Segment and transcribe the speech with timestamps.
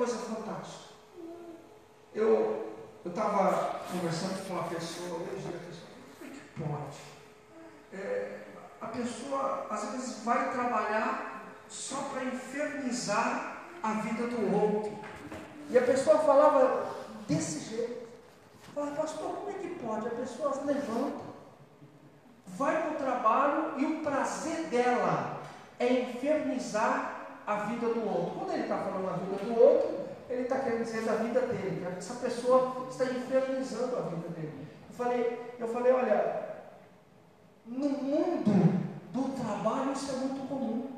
[0.00, 0.94] coisa fantástica.
[2.14, 6.98] Eu estava conversando com uma pessoa hoje, e a pessoa, como é que pode?
[7.92, 8.38] É,
[8.80, 14.98] a pessoa às vezes vai trabalhar só para infernizar a vida do outro.
[15.68, 16.94] E a pessoa falava
[17.28, 18.08] desse jeito.
[18.74, 20.06] Falava, pastor, como é que pode?
[20.06, 21.24] A pessoa levanta,
[22.46, 25.42] vai para o trabalho e o prazer dela
[25.78, 28.38] é infernizar a vida do outro.
[28.38, 31.86] Quando ele está falando a vida do outro, ele está querendo dizer da vida dele.
[31.96, 34.68] Essa pessoa está infernizando a vida dele.
[34.88, 36.50] Eu falei, eu falei, olha,
[37.66, 38.80] no mundo
[39.12, 40.90] do trabalho isso é muito comum.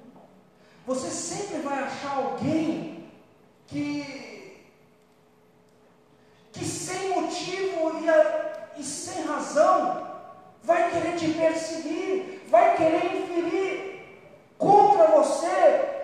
[0.86, 3.10] Você sempre vai achar alguém
[3.66, 4.66] que,
[6.52, 10.10] que sem motivo e, e sem razão
[10.62, 14.02] vai querer te perseguir, vai querer inferir
[14.58, 16.01] contra você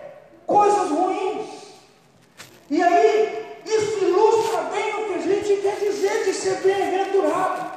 [0.49, 1.47] coisas ruins.
[2.71, 7.71] E aí, isso ilustra bem o que a gente quer dizer de ser bem-aventurado.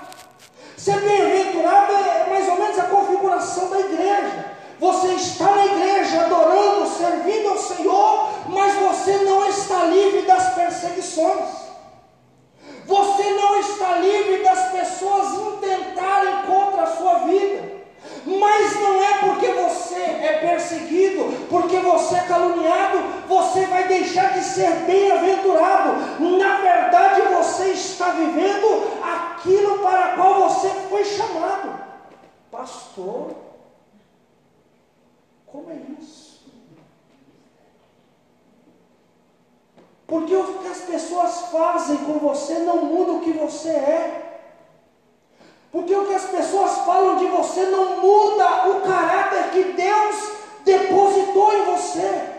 [0.77, 4.51] Ser bem-aventurado é mais ou menos a configuração da igreja.
[4.79, 11.61] Você está na igreja adorando, servindo ao Senhor, mas você não está livre das perseguições.
[12.85, 17.80] Você não está livre das pessoas intentarem contra a sua vida.
[18.25, 24.43] Mas não é porque você é perseguido, porque você é caluniado, você vai deixar de
[24.43, 26.19] ser bem-aventurado.
[26.37, 31.79] Na verdade, você está vivendo aquilo para qual você foi chamado.
[32.51, 33.35] Pastor,
[35.45, 36.31] como é isso?
[40.05, 44.30] Porque o que as pessoas fazem com você não muda o que você é.
[45.71, 50.31] Porque o que as pessoas falam de você não muda o caráter que Deus
[50.65, 52.29] depositou em você.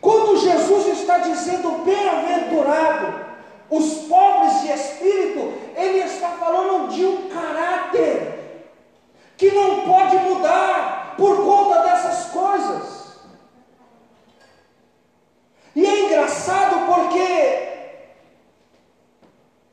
[0.00, 3.26] Quando Jesus está dizendo bem-aventurado
[3.68, 8.64] os pobres de espírito, ele está falando de um caráter
[9.36, 13.18] que não pode mudar por conta dessas coisas.
[15.74, 17.68] E é engraçado porque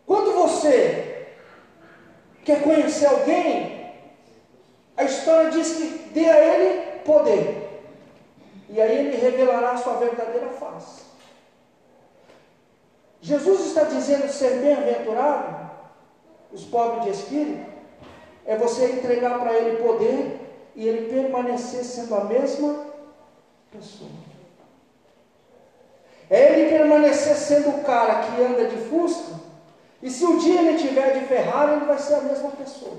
[0.06, 1.05] quando você
[2.46, 3.92] Quer conhecer alguém?
[4.96, 7.84] A história diz que dê a ele poder.
[8.70, 11.04] E aí ele revelará a sua verdadeira face.
[13.20, 15.72] Jesus está dizendo ser bem-aventurado,
[16.54, 17.66] os pobres de espírito,
[18.46, 20.40] é você entregar para ele poder
[20.76, 22.86] e ele permanecer sendo a mesma
[23.72, 24.12] pessoa.
[26.30, 29.45] É ele permanecer sendo o cara que anda de fusca
[30.06, 32.94] e se um dia ele tiver de Ferrari, ele vai ser a mesma pessoa.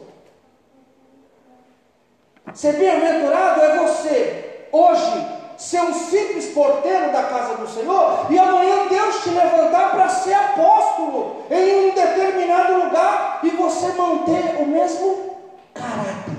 [2.53, 8.89] Ser bem-aventurado é você, hoje, ser um simples porteiro da casa do Senhor, e amanhã
[8.89, 15.37] Deus te levantar para ser apóstolo em um determinado lugar e você manter o mesmo
[15.72, 16.34] caráter.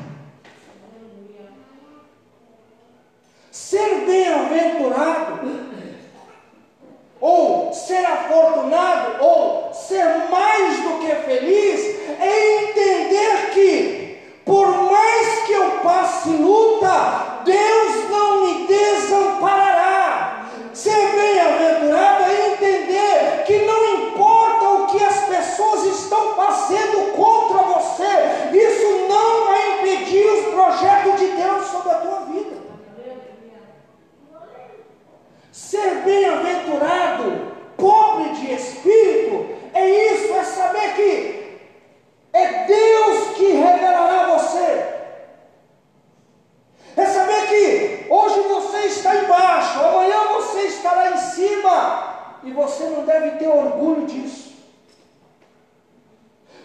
[3.49, 5.66] Ser bem-aventurado
[7.19, 15.53] ou ser afortunado, ou ser mais do que feliz, é entender que, por mais que
[15.53, 20.45] eu passe luta, Deus não me desamparará.
[20.73, 28.55] Ser bem-aventurado é entender que não importa o que as pessoas estão fazendo contra você,
[28.55, 32.57] isso não vai impedir os projetos de Deus sobre a tua vida.
[35.69, 41.59] Ser bem-aventurado, pobre de espírito, é isso, é saber que
[42.31, 44.85] é Deus que revelará você.
[46.95, 53.03] É saber que hoje você está embaixo, amanhã você estará em cima, e você não
[53.03, 54.53] deve ter orgulho disso.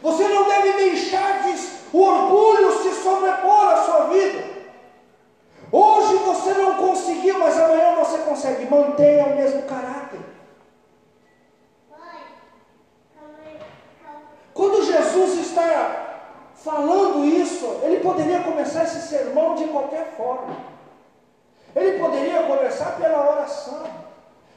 [0.01, 1.43] Você não deve deixar
[1.93, 4.52] o orgulho se sobrepor à sua vida.
[5.73, 8.67] Hoje você não conseguiu, mas amanhã você consegue.
[8.67, 10.21] Mantenha o mesmo caráter.
[14.53, 20.55] Quando Jesus está falando isso, ele poderia começar esse sermão de qualquer forma.
[21.75, 23.83] Ele poderia começar pela oração,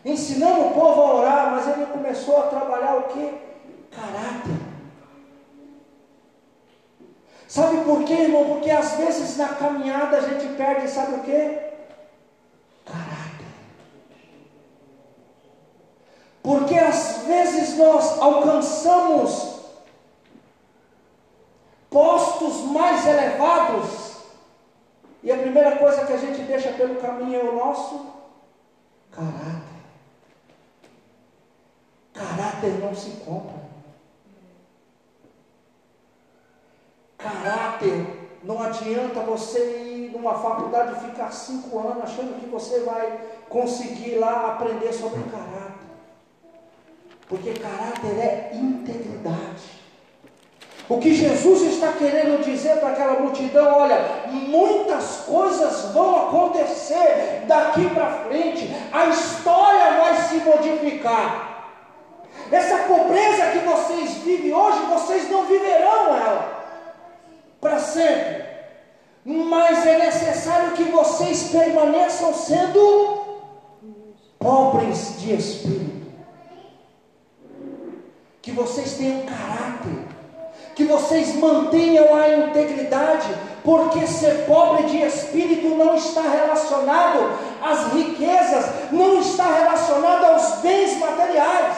[0.04, 3.34] ensinando o povo a orar, mas ele começou a trabalhar o que?
[3.90, 4.75] Caráter.
[7.56, 8.44] Sabe por quê, irmão?
[8.50, 11.72] Porque às vezes na caminhada a gente perde, sabe o quê?
[12.84, 13.48] Caráter.
[16.44, 19.62] Porque às vezes nós alcançamos
[21.90, 24.18] postos mais elevados
[25.24, 28.06] e a primeira coisa que a gente deixa pelo caminho é o nosso
[29.14, 29.80] caráter.
[32.14, 33.65] Caráter não se compra.
[37.26, 38.06] Caráter,
[38.44, 43.20] não adianta você ir numa faculdade e ficar cinco anos achando que você vai
[43.50, 45.74] conseguir lá aprender sobre caráter.
[47.28, 49.74] Porque caráter é integridade.
[50.88, 57.90] O que Jesus está querendo dizer para aquela multidão, olha, muitas coisas vão acontecer daqui
[57.90, 61.74] para frente, a história vai se modificar.
[62.52, 66.55] Essa pobreza que vocês vivem hoje, vocês não viverão ela
[67.66, 68.46] para sempre.
[69.26, 73.24] Mas é necessário que vocês permaneçam sendo
[74.38, 76.06] pobres de espírito.
[78.44, 80.06] Que vocês tenham caráter
[80.76, 83.34] que vocês mantenham a integridade,
[83.64, 87.32] porque ser pobre de espírito não está relacionado
[87.64, 91.78] às riquezas, não está relacionado aos bens materiais.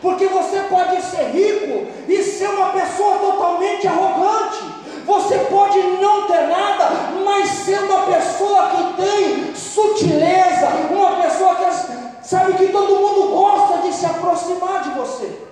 [0.00, 4.64] Porque você pode ser rico e ser uma pessoa totalmente arrogante.
[5.04, 6.90] Você pode não ter nada,
[7.24, 13.78] mas ser uma pessoa que tem sutileza, uma pessoa que sabe que todo mundo gosta
[13.78, 15.48] de se aproximar de você.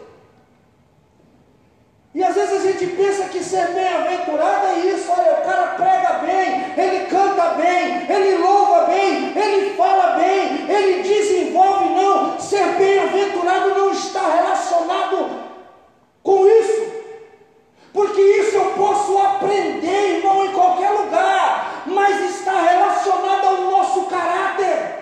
[2.16, 6.12] E às vezes a gente pensa que ser bem-aventurado é isso, olha, o cara prega
[6.24, 11.85] bem, ele canta bem, ele louva bem, ele fala bem, ele desenvolve,
[12.16, 12.40] não.
[12.40, 15.28] Ser bem-aventurado não está relacionado
[16.22, 16.86] com isso.
[17.92, 24.96] Porque isso eu posso aprender, irmão, em qualquer lugar, mas está relacionado ao nosso caráter.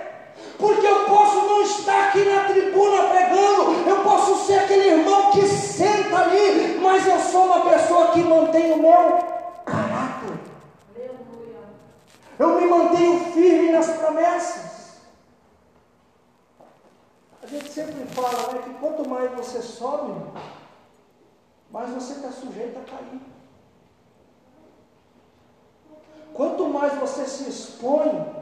[0.58, 5.44] Porque eu posso não estar aqui na tribuna pregando, eu posso ser aquele irmão que
[5.46, 9.18] senta ali, mas eu sou uma pessoa que mantém o meu
[9.64, 10.38] caráter.
[12.38, 14.73] Eu me mantenho firme nas promessas.
[17.44, 20.14] A gente sempre fala né, que quanto mais você sobe,
[21.70, 23.20] mais você está sujeito a cair.
[26.32, 28.34] Quanto mais você se expõe,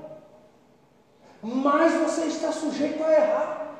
[1.43, 3.75] mais você está sujeito a errar.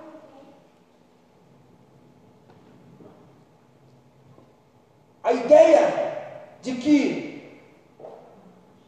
[5.23, 7.63] A ideia de que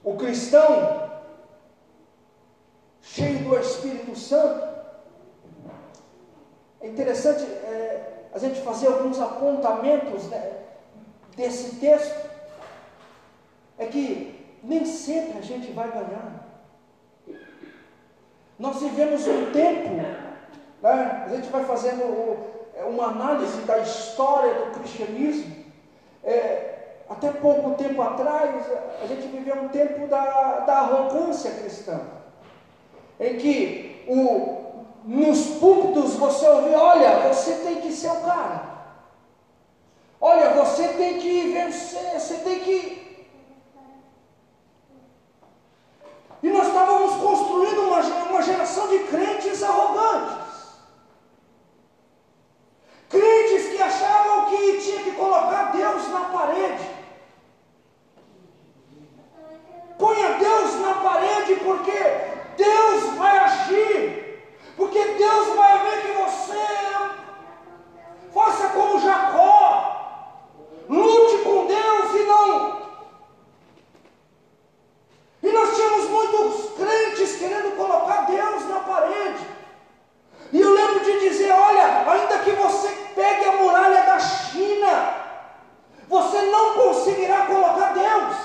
[0.02, 1.12] o cristão
[3.00, 4.73] cheio do Espírito Santo
[6.84, 10.52] é interessante é, a gente fazer alguns apontamentos né,
[11.34, 12.30] desse texto.
[13.78, 16.44] É que nem sempre a gente vai ganhar.
[18.58, 20.34] Nós vivemos um tempo, né?
[20.82, 22.36] a gente vai fazendo
[22.86, 25.64] uma análise da história do cristianismo.
[26.22, 28.66] É, até pouco tempo atrás,
[29.02, 32.00] a gente viveu um tempo da, da arrogância cristã,
[33.18, 34.63] em que o,
[35.04, 38.62] nos púlpitos você ouvia: olha, você tem que ser o cara,
[40.20, 43.04] olha, você tem que vencer, você tem que
[46.44, 50.44] E nós estávamos construindo uma, uma geração de crentes arrogantes.
[53.08, 56.90] Crentes que achavam que tinha que colocar Deus na parede.
[59.98, 61.98] Ponha Deus na parede porque
[62.58, 64.23] Deus vai agir.
[64.76, 66.66] Porque Deus vai ver que você
[68.32, 69.90] faça como Jacó.
[70.88, 72.84] Lute com Deus e não
[75.44, 79.46] e nós tínhamos muitos crentes querendo colocar Deus na parede.
[80.50, 85.14] E eu lembro de dizer: olha, ainda que você pegue a muralha da China,
[86.08, 88.36] você não conseguirá colocar Deus,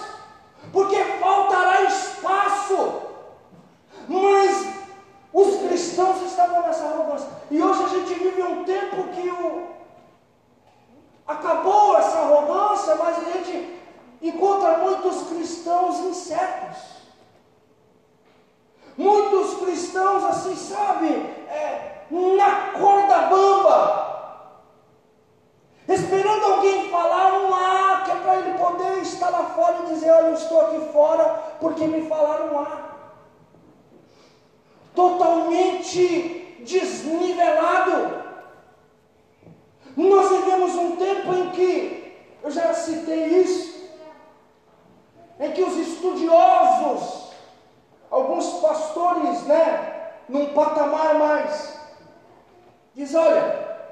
[0.74, 3.02] porque faltará espaço.
[4.10, 4.79] Mas
[5.34, 7.30] os cristãos estavam nessa arrogância.
[7.52, 9.68] E hoje a gente vive um tempo que o,
[11.28, 13.80] acabou essa arrogância, mas a gente
[14.22, 17.00] encontra muitos cristãos insetos.
[18.98, 24.10] Muitos cristãos, assim, sabe, é, na corda bamba,
[25.88, 30.12] esperando alguém falar um A, que é para ele poder estar lá fora e dizer:
[30.12, 31.26] Olha, eu estou aqui fora
[31.62, 32.99] porque me falaram um A.
[35.00, 38.22] Totalmente desnivelado.
[39.96, 43.90] Nós vivemos um tempo em que, eu já citei isso,
[45.40, 47.32] em que os estudiosos,
[48.12, 51.80] alguns pastores, né, num patamar mais,
[52.94, 53.88] diz, olha,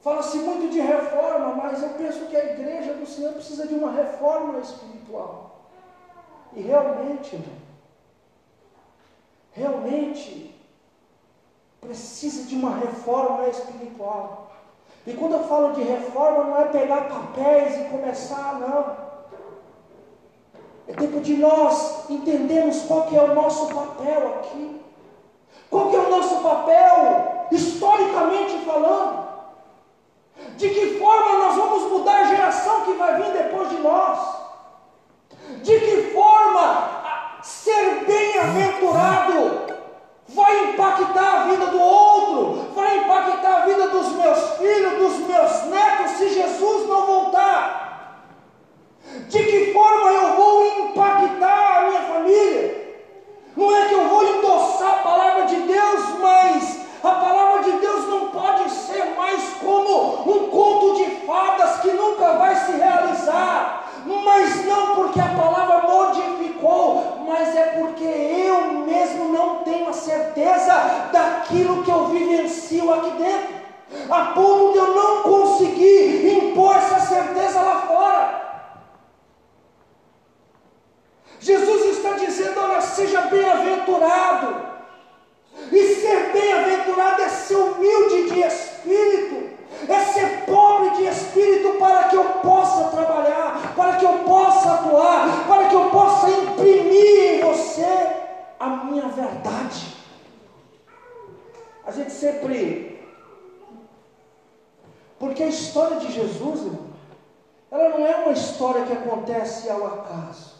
[0.00, 3.92] fala-se muito de reforma, mas eu penso que a igreja do Senhor precisa de uma
[3.92, 5.60] reforma espiritual.
[6.54, 7.65] E realmente, irmão,
[9.56, 10.54] realmente
[11.80, 14.52] precisa de uma reforma espiritual.
[15.06, 19.06] E quando eu falo de reforma, não é pegar papéis e começar, não.
[20.88, 24.80] É tempo de nós entendermos qual que é o nosso papel aqui.
[25.70, 29.26] Qual que é o nosso papel, historicamente falando?
[30.56, 34.36] De que forma nós vamos mudar a geração que vai vir depois de nós?
[35.62, 37.05] De que forma
[37.46, 39.66] ser bem-aventurado
[40.28, 45.62] vai impactar a vida do outro, vai impactar a vida dos meus filhos, dos meus
[45.66, 48.24] netos, se Jesus não voltar?
[49.28, 52.86] De que forma eu vou impactar a minha família?
[53.56, 58.08] Não é que eu vou endossar a palavra de Deus, mas a palavra de Deus
[58.08, 63.84] não pode ser mais como um conto de fadas que nunca vai se realizar.
[64.04, 66.25] Mas não porque a palavra modificou,
[67.26, 73.54] mas é porque eu mesmo não tenho a certeza daquilo que eu vivencio aqui dentro,
[74.10, 78.46] a ponto de eu não conseguir impor essa certeza lá fora.
[81.40, 84.66] Jesus está dizendo: olha, seja bem-aventurado.
[85.72, 89.45] E ser bem-aventurado é ser humilde de espírito,
[89.88, 95.46] é ser pobre de espírito para que eu possa trabalhar, para que eu possa atuar,
[95.46, 98.16] para que eu possa imprimir em você
[98.58, 99.96] a minha verdade.
[101.86, 102.96] A gente sempre.
[105.18, 106.86] Porque a história de Jesus, irmão,
[107.70, 110.56] ela não é uma história que acontece ao acaso.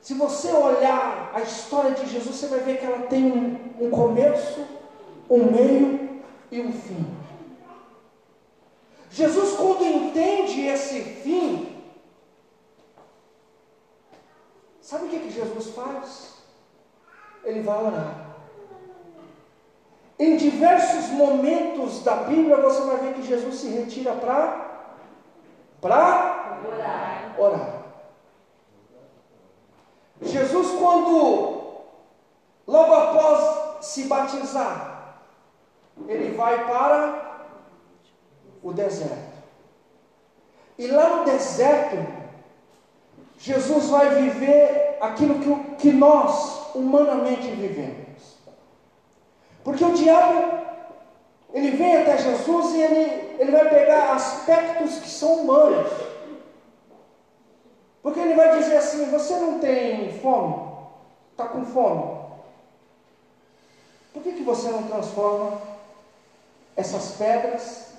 [0.00, 3.90] Se você olhar a história de Jesus, você vai ver que ela tem um, um
[3.90, 4.60] começo,
[5.28, 7.06] um meio e um fim.
[9.10, 11.82] Jesus, quando entende esse fim,
[14.80, 16.34] sabe o que, que Jesus faz?
[17.44, 18.24] Ele vai orar.
[20.18, 24.64] Em diversos momentos da Bíblia você vai ver que Jesus se retira para
[25.80, 27.34] para orar.
[27.38, 27.82] orar.
[30.22, 31.82] Jesus, quando,
[32.66, 34.93] logo após se batizar,
[36.08, 37.46] ele vai para
[38.62, 39.34] o deserto.
[40.78, 41.96] E lá no deserto,
[43.38, 48.38] Jesus vai viver aquilo que, que nós humanamente vivemos.
[49.62, 50.58] Porque o diabo,
[51.52, 56.14] ele vem até Jesus e ele, ele vai pegar aspectos que são humanos
[58.04, 60.62] porque ele vai dizer assim: você não tem fome?
[61.30, 62.22] Está com fome?
[64.12, 65.58] Por que, que você não transforma
[66.76, 67.94] essas pedras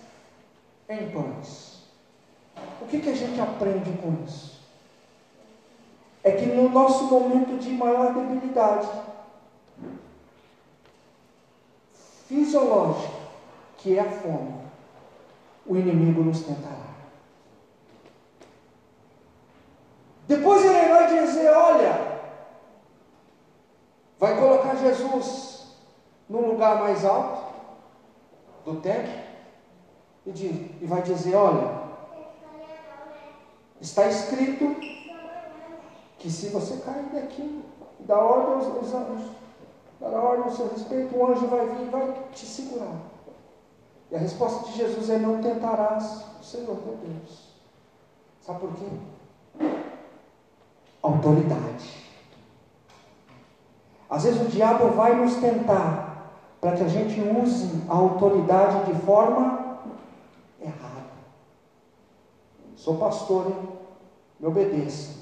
[0.90, 1.84] em pães?
[2.82, 4.56] O que, que a gente aprende com isso?
[6.24, 8.90] É que no nosso momento de maior debilidade
[12.28, 13.14] fisiológica,
[13.78, 14.56] que é a fome,
[15.66, 16.96] o inimigo nos tentará.
[20.28, 22.20] Depois ele vai dizer: olha,
[24.20, 25.76] vai colocar Jesus
[26.28, 27.45] num lugar mais alto
[28.66, 29.14] do templo
[30.26, 31.84] e, diz, e vai dizer: olha,
[33.80, 34.76] está escrito
[36.18, 37.64] que se você cair daqui,
[38.00, 39.32] dá ordem aos, aos anjos,
[40.00, 42.98] dá ordem ao seu respeito, o anjo vai vir e vai te segurar.
[44.12, 47.56] E a resposta de Jesus é: não tentarás o Senhor teu Deus.
[48.42, 48.86] Sabe por quê?
[51.06, 52.06] autoridade.
[54.10, 56.05] Às vezes o diabo vai nos tentar
[56.66, 59.78] para que a gente use a autoridade de forma
[60.60, 61.12] errada.
[62.76, 63.70] Sou pastor, hein?
[64.40, 65.14] me obedeça.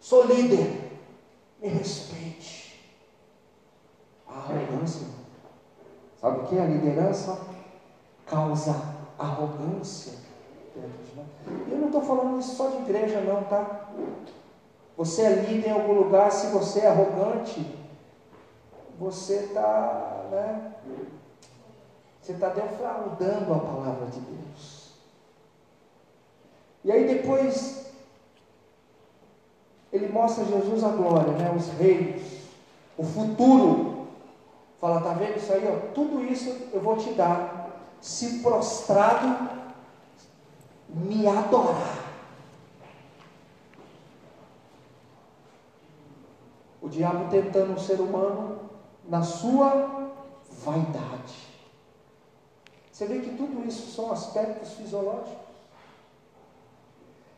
[0.00, 0.98] Sou líder,
[1.62, 2.92] me respeite.
[4.28, 5.06] A arrogância.
[6.20, 7.38] Sabe o que é a liderança?
[8.26, 8.74] Causa
[9.16, 10.24] arrogância
[11.70, 13.90] eu não estou falando isso só de igreja, não, tá?
[14.96, 17.83] Você é líder em algum lugar, se você é arrogante,
[18.98, 20.72] você está, né?
[22.20, 24.94] Você está defraudando a palavra de Deus.
[26.84, 27.92] E aí depois
[29.92, 31.54] ele mostra Jesus a glória, né?
[31.56, 32.48] Os reis,
[32.96, 34.06] o futuro.
[34.80, 35.66] Fala, tá vendo isso aí?
[35.66, 35.92] Ó?
[35.92, 37.70] Tudo isso eu vou te dar.
[38.00, 39.48] Se prostrado
[40.88, 42.04] me adorar.
[46.82, 48.63] O diabo tentando o ser humano
[49.08, 50.12] na sua
[50.64, 51.44] vaidade.
[52.90, 55.44] Você vê que tudo isso são aspectos fisiológicos.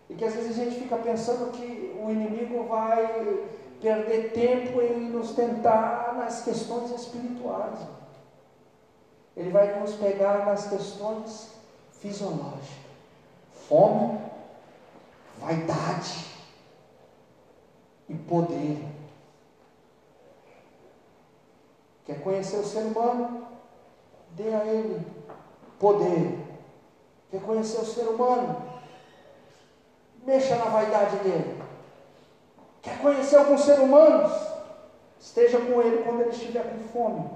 [0.09, 3.49] E que às vezes a gente fica pensando que o inimigo vai
[3.81, 7.79] perder tempo em nos tentar nas questões espirituais.
[9.37, 11.51] ele vai nos pegar nas questões
[12.01, 12.87] fisiológicas.
[13.69, 14.19] Fome,
[15.39, 16.27] vaidade
[18.09, 18.96] e poder.
[22.07, 23.49] Quer conhecer o ser humano?
[24.31, 25.05] Dê a ele
[25.79, 26.39] poder.
[27.31, 28.63] Quer conhecer o ser humano?
[30.25, 31.63] Mexa na vaidade dele.
[32.81, 34.33] Quer conhecer alguns seres humanos?
[35.19, 37.31] Esteja com ele quando ele estiver com fome.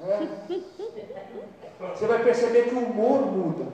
[0.00, 0.26] É.
[1.94, 3.66] Você vai perceber que o humor muda.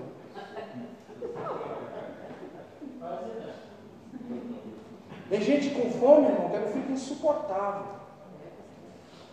[5.30, 8.01] Tem gente com fome, irmão, que ele fica insuportável.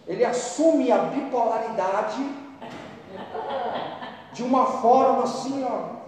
[0.10, 2.18] Ele assume a bipolaridade
[4.34, 6.00] de uma forma assim, ó.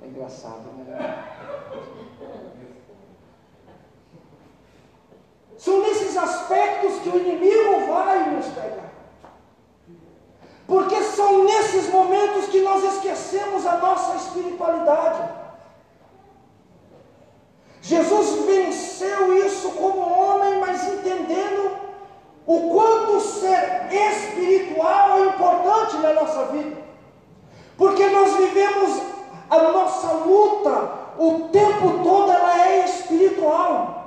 [0.00, 1.22] É engraçado, né?
[5.58, 8.90] São nesses aspectos que o inimigo vai nos pegar.
[10.66, 15.45] Porque são nesses momentos que nós esquecemos a nossa espiritualidade.
[17.86, 21.70] Jesus venceu isso como homem, mas entendendo
[22.44, 26.78] o quanto ser espiritual é importante na nossa vida.
[27.78, 29.02] Porque nós vivemos
[29.48, 34.05] a nossa luta o tempo todo, ela é espiritual.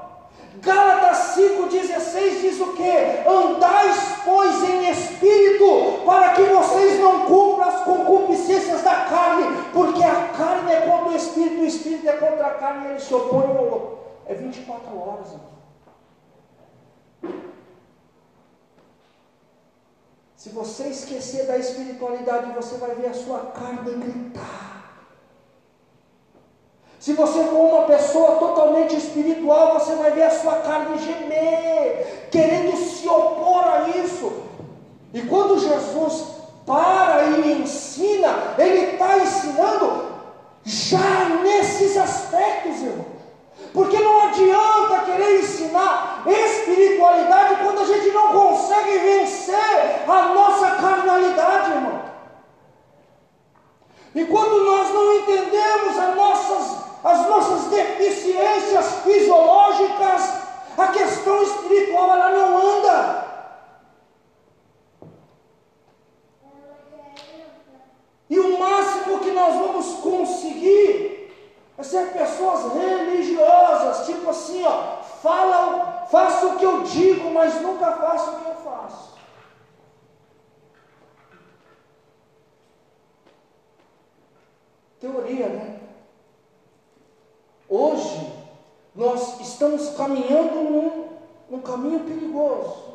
[0.62, 2.90] Gálatas 5,16 diz o que?
[3.28, 10.28] Andais, pois, em espírito, para que vocês não cumpram as concupiscências da carne, porque a
[10.30, 13.46] carne é contra o espírito, o espírito é contra a carne e ele se opõe
[13.46, 14.00] ao outro.
[14.26, 15.60] É 24 horas, irmão.
[20.36, 24.79] Se você esquecer da espiritualidade, você vai ver a sua carne gritar.
[27.00, 32.76] Se você for uma pessoa totalmente espiritual, você vai ver a sua carne gemer, querendo
[32.76, 34.44] se opor a isso.
[35.14, 36.26] E quando Jesus
[36.66, 40.10] para e ensina, ele está ensinando
[40.66, 43.06] já nesses aspectos, irmão.
[43.74, 51.72] Porque não adianta querer ensinar espiritualidade quando a gente não consegue vencer a nossa carnalidade,
[51.72, 52.02] irmão.
[54.16, 60.34] E quando nós não entendemos as nossas as nossas deficiências fisiológicas,
[60.78, 63.30] a questão espiritual ela não anda.
[68.30, 71.34] E o máximo que nós vamos conseguir
[71.78, 77.92] é ser pessoas religiosas, tipo assim, ó, falam, faça o que eu digo, mas nunca
[77.94, 79.18] faça o que eu faço.
[85.00, 85.89] Teoria, né?
[87.70, 88.34] Hoje,
[88.96, 91.08] nós estamos caminhando num,
[91.52, 92.90] num caminho perigoso.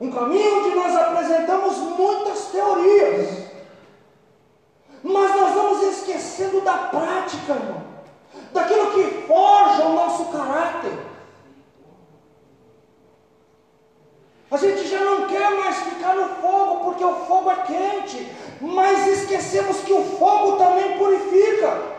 [0.00, 3.48] Um caminho onde nós apresentamos muitas teorias.
[5.02, 7.82] Mas nós vamos esquecendo da prática, irmão.
[8.52, 10.96] Daquilo que forja o nosso caráter.
[14.50, 19.04] A gente já não quer mais ficar no fogo porque o fogo é quente, mas
[19.08, 21.93] esquecemos que o fogo também purifica.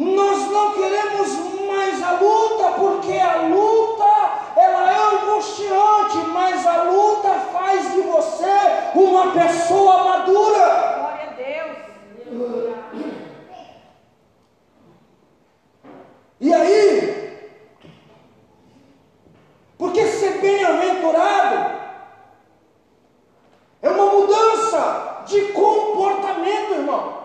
[0.00, 1.28] Nós não queremos
[1.66, 4.04] mais a luta, porque a luta
[4.56, 8.46] ela é angustiante, mas a luta faz de você
[8.94, 10.96] uma pessoa madura.
[10.96, 11.76] Glória a Deus.
[16.40, 17.50] E aí?
[19.76, 21.78] Porque ser bem-aventurado
[23.82, 27.20] é uma mudança de comportamento, irmão.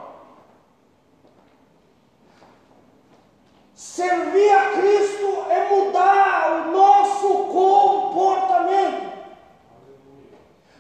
[3.76, 9.14] Servir a Cristo é mudar o nosso comportamento.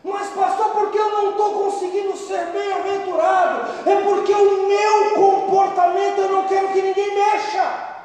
[0.01, 3.89] Mas, pastor, por que eu não estou conseguindo ser bem-aventurado?
[3.89, 7.95] É porque o meu comportamento eu não quero que ninguém mexa.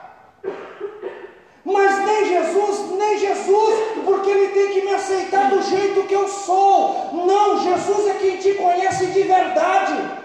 [1.64, 3.74] Mas nem Jesus, nem Jesus,
[4.04, 7.10] porque Ele tem que me aceitar do jeito que eu sou.
[7.12, 10.20] Não, Jesus é quem te conhece de verdade.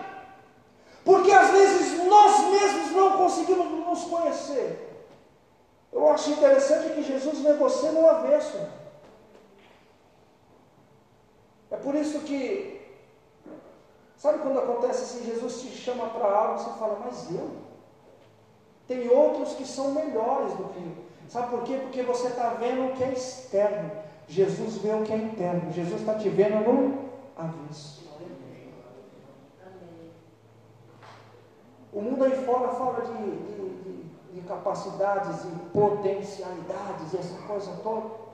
[1.06, 5.06] Porque às vezes nós mesmos não conseguimos nos conhecer.
[5.94, 8.58] Eu acho interessante que Jesus vê você no avesso.
[11.70, 12.82] É por isso que,
[14.18, 17.50] sabe quando acontece assim, Jesus te chama para algo, você fala, mas eu?
[18.88, 21.06] Tem outros que são melhores do que eu.
[21.30, 21.80] Sabe por quê?
[21.82, 23.92] Porque você está vendo o que é externo.
[24.28, 25.72] Jesus vê o que é interno.
[25.72, 28.06] Jesus está te vendo no avesso.
[31.96, 38.26] O mundo aí fora fala de, de, de, de capacidades e potencialidades, essa coisa toda.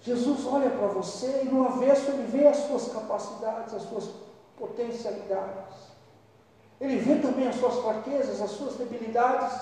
[0.00, 4.08] Jesus olha para você e no avesso ele vê as suas capacidades, as suas
[4.56, 5.92] potencialidades.
[6.80, 9.52] Ele vê também as suas fraquezas, as suas debilidades.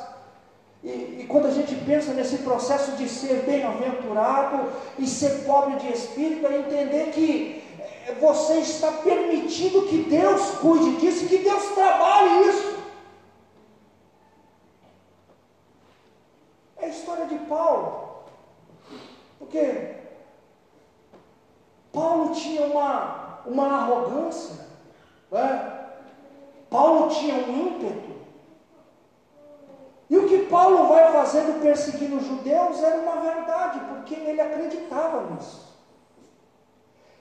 [0.82, 0.88] E,
[1.20, 6.46] e quando a gente pensa nesse processo de ser bem-aventurado e ser pobre de espírito,
[6.46, 7.62] é entender que
[8.06, 12.80] eh, você está permitindo que Deus cuide disso, que Deus trabalhe isso.
[16.80, 18.24] É a história de Paulo.
[19.50, 19.96] Porque
[21.92, 24.64] Paulo tinha uma, uma arrogância,
[25.28, 25.88] né?
[26.70, 28.10] Paulo tinha um ímpeto.
[30.08, 35.32] E o que Paulo vai fazendo perseguindo os judeus era uma verdade, porque ele acreditava
[35.32, 35.76] nisso.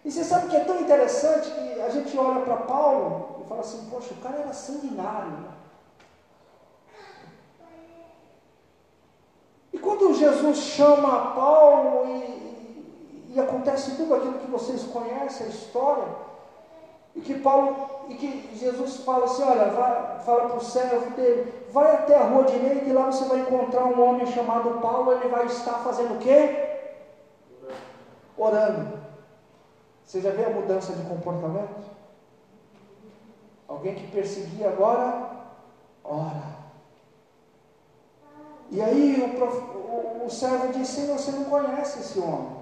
[0.05, 3.61] E você sabe que é tão interessante que a gente olha para Paulo e fala
[3.61, 5.58] assim: poxa, o cara era sanguinário.
[9.71, 12.39] E quando Jesus chama Paulo e
[13.29, 16.05] e acontece tudo aquilo que vocês conhecem, a história,
[17.15, 17.75] e que Paulo,
[18.09, 22.23] e que Jesus fala assim, olha, vai, fala para o servo dele, vai até a
[22.23, 26.15] rua direita e lá você vai encontrar um homem chamado Paulo, ele vai estar fazendo
[26.15, 26.79] o quê?
[28.35, 28.99] Orando.
[30.03, 31.87] Você já vê a mudança de comportamento?
[33.67, 35.29] Alguém que perseguia agora,
[36.03, 36.58] ora.
[38.71, 42.59] E aí o, prof, o, o servo disse, você não conhece esse homem.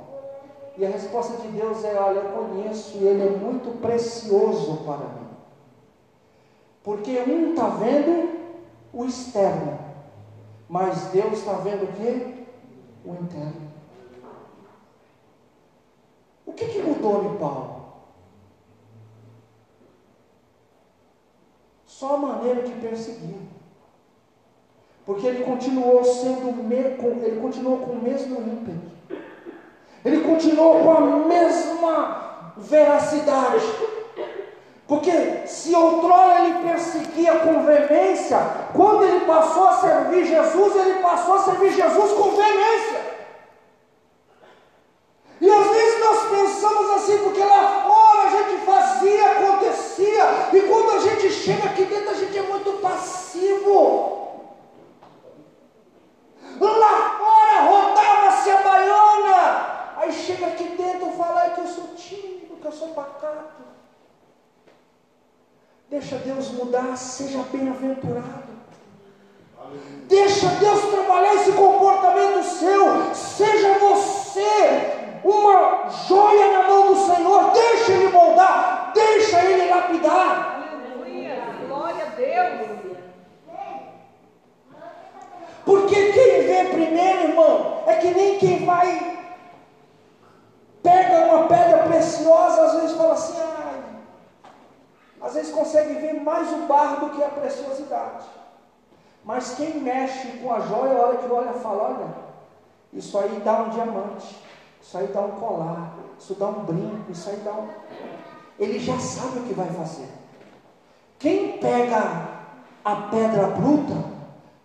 [0.78, 4.98] E a resposta de Deus é: Olha, eu conheço e ele é muito precioso para
[4.98, 5.28] mim.
[6.84, 8.38] Porque um está vendo
[8.94, 9.80] o externo,
[10.70, 12.46] mas Deus está vendo o que?
[13.04, 13.68] O interno.
[16.46, 17.78] O que, que mudou em Paulo?
[21.86, 23.57] Só a maneira de perseguir.
[25.08, 28.92] Porque ele continuou sendo, ele continuou com o mesmo ímpeto.
[30.04, 33.66] Ele continuou com a mesma veracidade.
[34.86, 38.38] Porque se outrora ele perseguia com veemência,
[38.74, 43.18] quando ele passou a servir Jesus, ele passou a servir Jesus com veemência.
[45.40, 50.98] E às vezes nós pensamos assim, porque lá fora a gente fazia, acontecia, e quando
[50.98, 54.27] a gente chega aqui dentro, a gente é muito passivo.
[56.60, 62.56] Lá fora rodava-se a baiana, Aí chega aqui dentro e fala que eu sou tímido,
[62.56, 63.64] que eu sou pacato.
[65.90, 68.58] Deixa Deus mudar, seja bem-aventurado.
[70.08, 73.14] Deixa Deus trabalhar esse comportamento seu.
[73.14, 77.52] Seja você uma joia na mão do Senhor.
[77.52, 80.62] Deixa Ele moldar, deixa Ele lapidar.
[80.64, 82.87] Aleluia, glória a Deus.
[85.68, 89.18] Porque quem vê primeiro, irmão, é que nem quem vai
[90.82, 93.38] pega uma pedra preciosa, às vezes fala assim,
[95.22, 98.26] às vezes consegue ver mais o barro do que a preciosidade.
[99.26, 102.08] Mas quem mexe com a joia, a hora que olha, fala, olha,
[102.94, 104.40] isso aí dá um diamante,
[104.82, 107.68] isso aí dá um colar, isso dá um brinco, isso aí dá um.
[108.58, 110.08] Ele já sabe o que vai fazer.
[111.20, 112.30] Quem pega
[112.86, 114.17] a pedra bruta,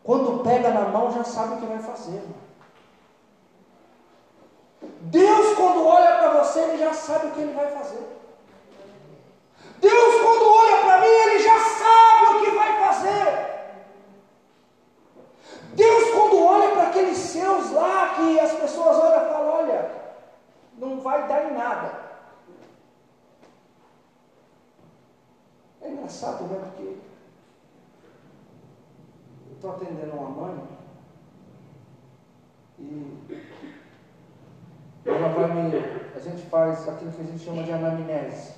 [0.05, 2.23] quando pega na mão, já sabe o que vai fazer.
[5.03, 8.07] Deus, quando olha para você, Ele já sabe o que Ele vai fazer.
[9.79, 13.53] Deus, quando olha para mim, Ele já sabe o que vai fazer.
[15.75, 19.91] Deus, quando olha para aqueles seus lá, que as pessoas olham e falam: olha,
[20.77, 22.03] não vai dar em nada.
[25.81, 26.61] É engraçado, né?
[26.61, 26.97] Porque
[29.63, 30.61] estou atendendo uma mãe
[32.81, 33.41] e
[35.05, 35.79] ela vai me.
[36.17, 38.55] A gente faz aquilo que a gente chama de anamnese.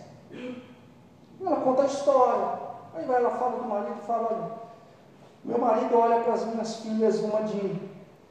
[1.38, 2.58] Ela conta a história.
[2.94, 4.50] Aí vai, ela fala do marido e fala, olha,
[5.44, 7.78] meu marido olha para as minhas filhas, uma de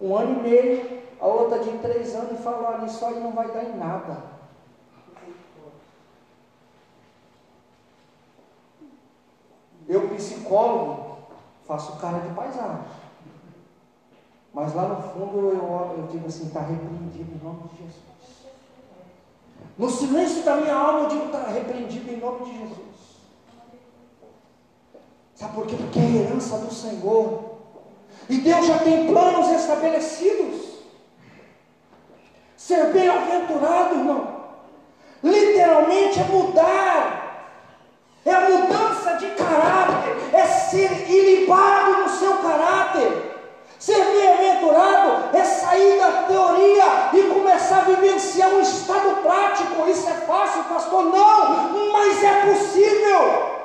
[0.02, 3.34] um ano e meio, a outra de três anos, e fala, olha, isso aí não
[3.34, 4.34] vai dar em nada.
[9.88, 11.03] Eu, psicólogo,
[11.68, 12.84] faço cara de paisagem.
[14.54, 18.04] Mas lá no fundo eu, eu digo assim, está repreendido em nome de Jesus.
[19.78, 22.94] No silêncio da minha alma eu digo, está repreendido em nome de Jesus.
[25.36, 25.76] Sabe por quê?
[25.76, 27.54] Porque é herança do Senhor.
[28.30, 30.74] E Deus já tem planos estabelecidos.
[32.56, 34.46] Ser bem-aventurado, irmão,
[35.22, 37.23] literalmente é mudar,
[38.26, 43.34] é a mudança de caráter, é ser ilibado no seu caráter
[43.84, 49.90] Ser bem-aventurado é sair da teoria e começar a vivenciar um estado prático.
[49.90, 51.04] Isso é fácil, pastor?
[51.04, 53.60] Não, mas é possível.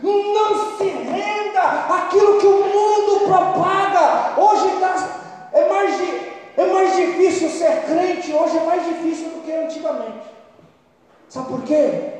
[0.00, 4.40] Não se renda àquilo que o mundo propaga.
[4.40, 4.94] Hoje tá,
[5.52, 6.00] é, mais,
[6.56, 10.31] é mais difícil ser crente, hoje é mais difícil do que antigamente.
[11.32, 12.10] Sabe por quê?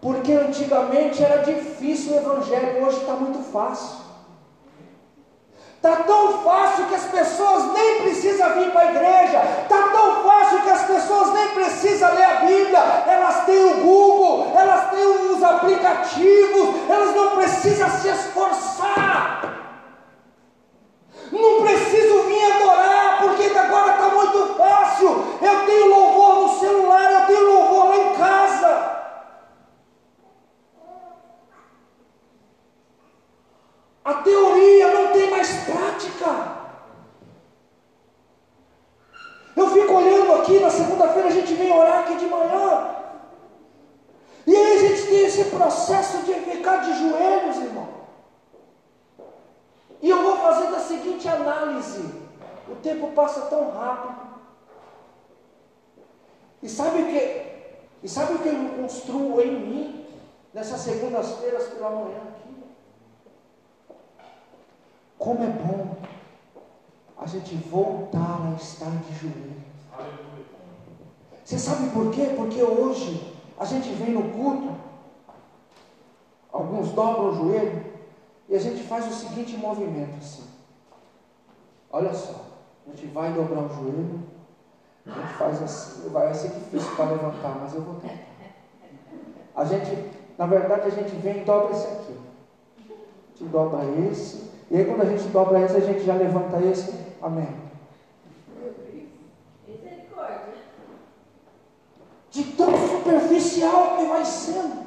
[0.00, 3.98] Porque antigamente era difícil o evangelho, hoje está muito fácil.
[5.76, 9.42] Está tão fácil que as pessoas nem precisam vir para a igreja.
[9.64, 12.78] Está tão fácil que as pessoas nem precisam ler a Bíblia.
[13.06, 19.54] Elas têm o Google, elas têm os aplicativos, elas não precisam se esforçar.
[21.30, 25.24] Não preciso vir adorar, porque agora está muito fácil.
[25.42, 28.94] Eu tenho louvor no celular, eu tenho louvor lá em casa.
[34.04, 36.54] A teoria não tem mais prática.
[39.56, 42.90] Eu fico olhando aqui, na segunda-feira a gente vem orar aqui de manhã.
[44.46, 47.88] E aí a gente tem esse processo de ficar de joelhos, irmão.
[50.02, 52.04] E eu vou fazer da seguinte análise:
[52.68, 54.34] o tempo passa tão rápido.
[56.62, 57.42] E sabe o que?
[58.02, 58.54] E sabe o que eu
[59.04, 60.06] construo em mim
[60.52, 62.20] nessas segundas-feiras pela manhã?
[65.18, 65.96] Como é bom
[67.18, 69.64] a gente voltar a estar de joelho.
[71.44, 72.34] Você sabe por quê?
[72.36, 74.74] Porque hoje a gente vem no culto,
[76.52, 77.84] alguns dobram o joelho
[78.48, 80.44] e a gente faz o seguinte movimento assim.
[81.90, 82.46] Olha só,
[82.86, 84.22] a gente vai dobrar o joelho,
[85.06, 88.33] a gente faz assim, vai ser difícil para levantar, mas eu vou tentar.
[89.56, 89.96] A gente,
[90.36, 92.16] na verdade, a gente vem e dobra esse aqui.
[92.78, 96.60] A gente dobra esse, e aí quando a gente dobra esse, a gente já levanta
[96.64, 96.92] esse.
[97.22, 97.48] Amém.
[102.30, 104.84] De tão superficial que vai sendo.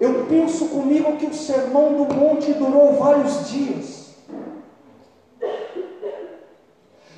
[0.00, 4.14] Eu penso comigo que o sermão do monte durou vários dias.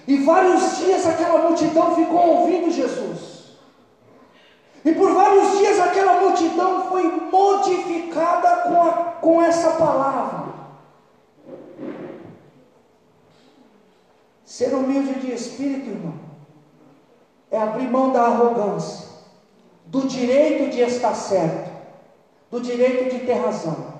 [0.08, 3.25] E vários dias aquela multidão ficou ouvindo Jesus.
[4.86, 10.54] E por vários dias aquela multidão foi modificada com, a, com essa palavra.
[14.44, 16.14] Ser humilde de espírito, irmão,
[17.50, 19.08] é abrir mão da arrogância,
[19.86, 21.68] do direito de estar certo,
[22.48, 23.92] do direito de ter razão.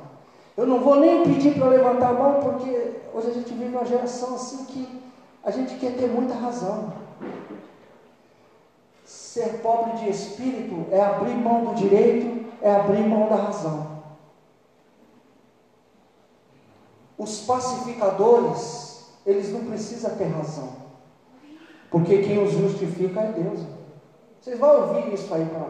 [0.56, 3.84] Eu não vou nem pedir para levantar a mão, porque hoje a gente vive uma
[3.84, 5.02] geração assim que
[5.42, 7.05] a gente quer ter muita razão.
[9.36, 14.00] Ser pobre de espírito é abrir mão do direito, é abrir mão da razão.
[17.18, 20.70] Os pacificadores, eles não precisam ter razão,
[21.90, 23.60] porque quem os justifica é Deus.
[24.40, 25.68] Vocês vão ouvir isso aí para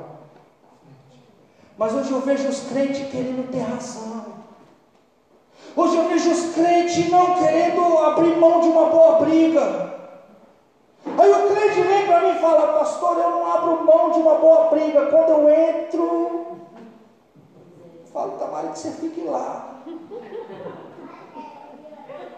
[1.76, 4.26] Mas hoje eu vejo os crentes querendo ter razão.
[5.74, 9.95] Hoje eu vejo os crentes não querendo abrir mão de uma boa briga.
[11.18, 14.34] Aí o crente vem para mim e fala, pastor, eu não abro mão de uma
[14.34, 15.06] boa briga.
[15.06, 16.58] Quando eu entro,
[18.00, 19.80] eu falo, Tamara, que você fique lá.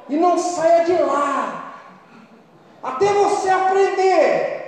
[0.08, 1.74] E não saia de lá.
[2.82, 4.58] Até você aprender.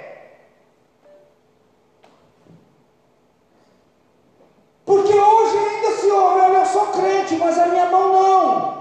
[4.85, 8.81] Porque hoje ainda se ouve, olha, eu sou crente, mas a minha mão não.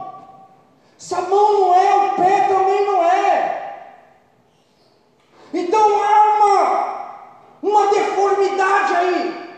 [0.97, 2.98] Se a mão não é, o pé também não.
[5.53, 9.49] Então há uma, uma deformidade aí.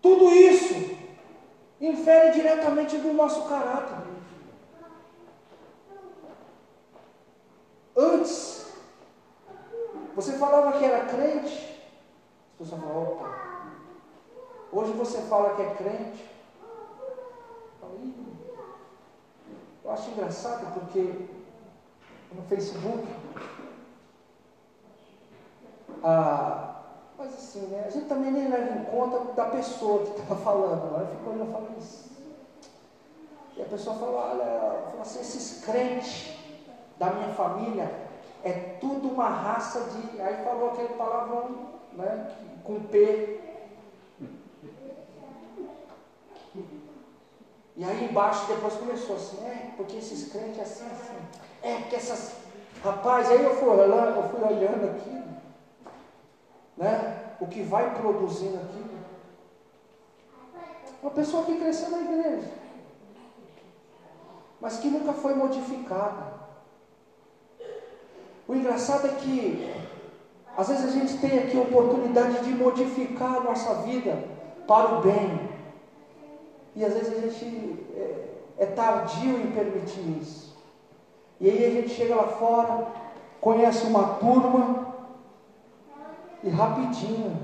[0.00, 0.96] Tudo isso
[1.80, 3.98] infere diretamente do nosso caráter.
[7.96, 8.72] Antes,
[10.14, 11.82] você falava que era crente,
[12.52, 13.48] as pessoas falavam, opa.
[14.70, 16.28] Hoje você fala que é crente,
[19.88, 21.28] eu acho engraçado porque
[22.30, 23.08] no Facebook,
[26.04, 26.74] ah,
[27.16, 30.92] mas assim, né, a gente também nem leva em conta da pessoa que estava falando.
[30.92, 31.00] Né?
[31.00, 32.10] Eu fico olhando e falo isso.
[33.56, 36.36] E a pessoa fala, olha, fala assim, esses crentes
[36.98, 37.90] da minha família
[38.44, 40.20] é tudo uma raça de.
[40.20, 42.30] Aí falou aquele palavrão, né?
[42.62, 43.40] Com P.
[47.78, 51.16] E aí embaixo depois começou assim, é, porque esses crentes assim, assim.
[51.62, 52.32] É, porque essas.
[52.82, 55.22] Rapaz, aí eu fui olhando, eu fui olhando aqui,
[56.76, 57.34] né?
[57.40, 58.98] o que vai produzindo aquilo.
[61.00, 62.50] Uma pessoa que cresceu na igreja,
[64.60, 66.36] mas que nunca foi modificada.
[68.48, 69.72] O engraçado é que,
[70.56, 74.24] às vezes, a gente tem aqui a oportunidade de modificar a nossa vida
[74.66, 75.47] para o bem,
[76.78, 80.56] e às vezes a gente é, é tardio em permitir isso.
[81.40, 82.86] E aí a gente chega lá fora,
[83.40, 84.94] conhece uma turma,
[86.44, 87.36] e rapidinho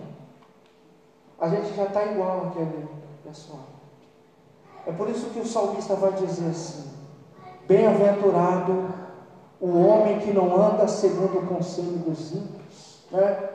[1.40, 2.88] a gente já está igual aquele
[3.24, 3.64] pessoal.
[4.86, 6.92] É por isso que o salmista vai dizer assim:
[7.66, 8.88] Bem-aventurado
[9.60, 13.48] o homem que não anda segundo o conselho dos ímpios, né?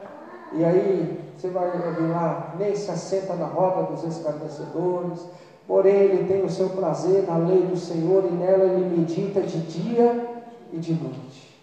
[0.52, 5.26] E aí você vai ver lá, nem se assenta na roda dos escarnecedores,
[5.70, 9.60] porém ele tem o seu prazer na lei do Senhor e nela ele medita de
[9.60, 11.60] dia e de noite.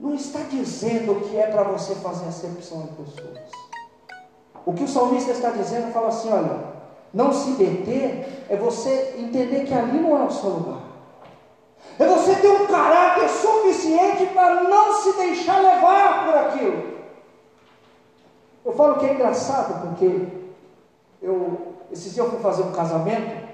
[0.00, 3.50] Não está dizendo que é para você fazer acepção em pessoas.
[4.64, 6.58] O que o salmista está dizendo, fala assim: olha,
[7.12, 10.84] não se deter é você entender que ali não é o seu lugar.
[11.98, 16.94] É você ter um caráter suficiente para não se deixar levar por aquilo.
[18.64, 20.28] Eu falo que é engraçado porque
[21.20, 23.48] eu esses eu fui fazer um casamento,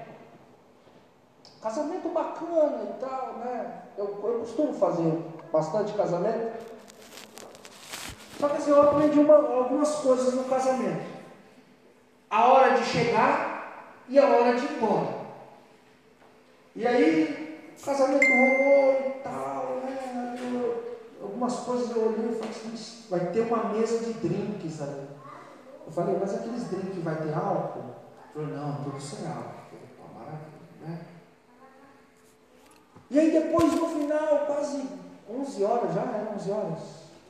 [1.60, 3.82] casamento bacana e tal, né?
[3.98, 5.18] Eu, eu costumo fazer
[5.52, 6.58] bastante casamento.
[8.38, 11.04] Só que assim, eu aprendi uma, algumas coisas no casamento.
[12.30, 15.20] A hora de chegar e a hora de ir embora.
[16.74, 20.34] E aí, o casamento rolou e tal, né?
[20.54, 25.08] Eu, algumas coisas eu olhei e falei assim, vai ter uma mesa de drinks ali.
[25.86, 28.00] Eu falei, mas aqueles drinks vai ter álcool?
[28.32, 29.60] Falou, não, sem álcool.
[29.72, 30.98] Eu falei, maravilha, né?
[33.10, 34.88] E aí depois, no final, quase
[35.28, 36.78] 11 horas já, era 11 horas,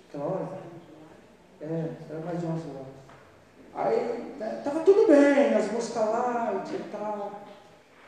[0.08, 0.48] aquela hora.
[1.60, 3.00] É, era mais de 11 horas.
[3.74, 7.32] Aí, né, tava tudo bem, as músicas light e tal.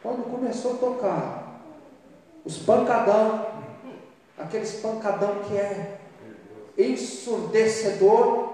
[0.03, 1.61] Quando começou a tocar,
[2.45, 3.47] os pancadão,
[4.37, 5.99] aqueles pancadão que é
[6.77, 8.53] ensurdecedor,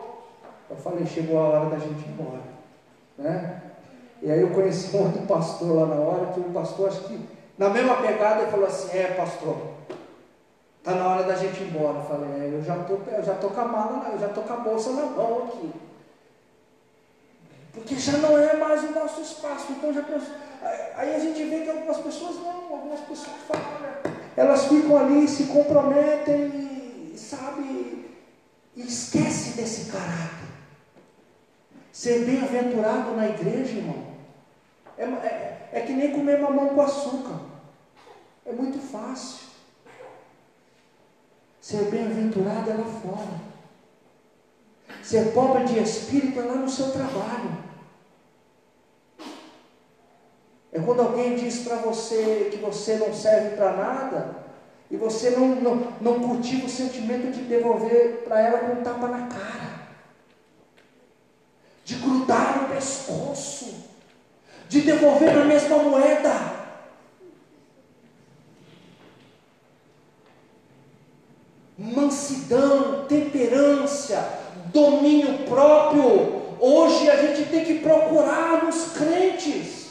[0.68, 2.42] eu falei, chegou a hora da gente ir embora.
[3.16, 3.67] Né?
[4.20, 7.20] E aí eu conheci um outro pastor lá na hora, que o pastor, acho que
[7.56, 9.56] na mesma pegada, ele falou assim, é pastor,
[10.78, 11.98] Está na hora da gente ir embora.
[11.98, 14.40] Eu falei, é, eu já tô, eu já tô com a mala, eu já tô
[14.40, 15.70] com a bolsa na mão aqui.
[17.74, 19.66] Porque já não é mais o nosso espaço.
[19.72, 20.02] Então já
[20.96, 23.64] Aí a gente vê que algumas pessoas não, algumas pessoas falam,
[24.36, 26.68] elas ficam ali, se comprometem
[27.16, 28.08] sabe,
[28.74, 30.47] e esquece desse caráter.
[31.98, 34.04] Ser bem-aventurado na igreja, irmão,
[34.96, 37.40] é, é, é que nem comer mamão com açúcar.
[38.46, 39.48] É muito fácil.
[41.60, 43.40] Ser bem-aventurado é lá fora.
[45.02, 47.64] Ser pobre de espírito é lá no seu trabalho.
[50.72, 54.36] É quando alguém diz para você que você não serve para nada
[54.88, 59.08] e você não, não, não cultiva o sentimento de devolver para ela com um tapa
[59.08, 59.67] na cara,
[62.08, 63.74] grudar no pescoço,
[64.68, 66.58] de devolver na mesma moeda.
[71.78, 74.40] mansidão, temperança,
[74.72, 76.56] domínio próprio.
[76.58, 79.86] Hoje a gente tem que procurar nos crentes.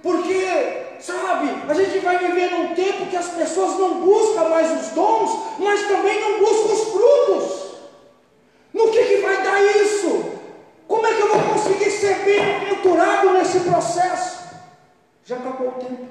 [0.00, 4.92] Porque, sabe, a gente vai viver num tempo que as pessoas não buscam mais os
[4.92, 7.65] dons, mas também não buscam os frutos.
[8.76, 10.32] No que, que vai dar isso?
[10.86, 14.54] Como é que eu vou conseguir ser bem-aventurado nesse processo?
[15.24, 16.06] Já acabou o tempo.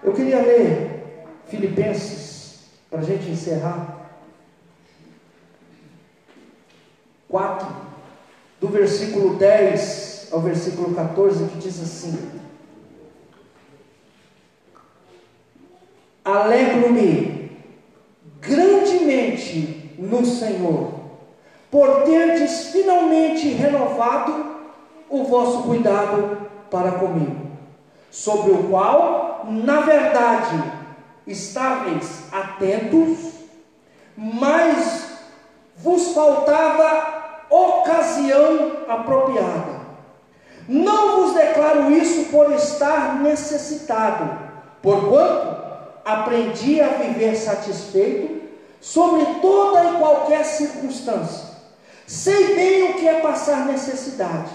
[0.00, 3.96] Eu queria ler Filipenses, para a gente encerrar.
[7.28, 7.66] 4,
[8.60, 12.40] do versículo 10 ao versículo 14, que diz assim:
[16.28, 17.58] Alegro-me
[18.38, 20.92] grandemente no Senhor,
[21.70, 24.58] por terdes finalmente renovado
[25.08, 26.36] o vosso cuidado
[26.70, 27.46] para comigo,
[28.10, 30.62] sobre o qual na verdade,
[31.26, 33.32] estáveis atentos,
[34.14, 35.12] mas
[35.76, 39.78] vos faltava ocasião apropriada.
[40.68, 44.38] Não vos declaro isso por estar necessitado,
[44.82, 45.67] porquanto
[46.08, 48.40] aprendi a viver satisfeito
[48.80, 51.48] sobre toda e qualquer circunstância.
[52.06, 54.50] Sei bem o que é passar necessidade,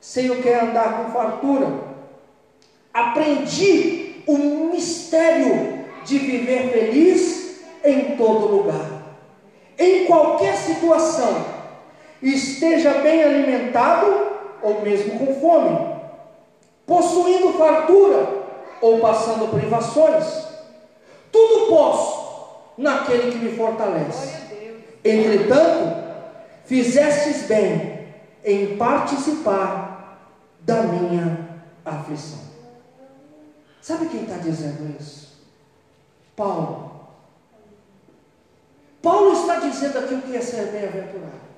[0.00, 1.88] sei o que é andar com fartura.
[2.92, 4.36] Aprendi o
[4.72, 5.78] mistério
[8.18, 8.90] todo lugar,
[9.78, 11.44] em qualquer situação,
[12.20, 14.26] esteja bem alimentado
[14.60, 15.94] ou mesmo com fome,
[16.84, 18.28] possuindo fartura
[18.80, 20.47] ou passando privações.
[21.30, 24.38] Tudo posso naquele que me fortalece.
[25.04, 26.08] Entretanto,
[26.64, 28.08] fizestes bem
[28.44, 30.18] em participar
[30.60, 32.40] da minha aflição.
[33.80, 35.28] Sabe quem está dizendo isso?
[36.36, 36.88] Paulo.
[39.00, 41.48] Paulo está dizendo aqui o que é ser bem-aventurado.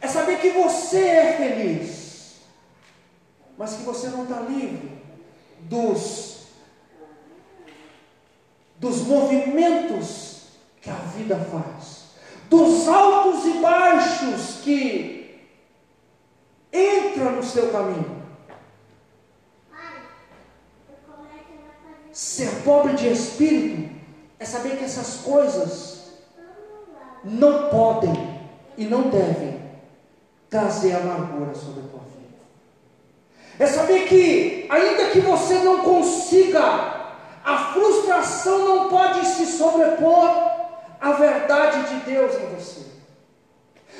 [0.00, 2.40] É saber que você é feliz,
[3.56, 5.00] mas que você não está livre
[5.60, 6.35] dos,
[8.78, 10.48] dos movimentos
[10.80, 12.06] que a vida faz,
[12.48, 15.40] dos altos e baixos que
[16.72, 18.24] entra no seu caminho.
[22.12, 23.94] Ser pobre de espírito
[24.38, 26.12] é saber que essas coisas
[27.24, 28.40] não podem
[28.78, 29.60] e não devem
[30.48, 32.38] trazer amargura sobre a tua vida.
[33.58, 36.95] É saber que, ainda que você não consiga,
[37.46, 40.50] a frustração não pode se sobrepor
[41.00, 42.80] à verdade de Deus em você.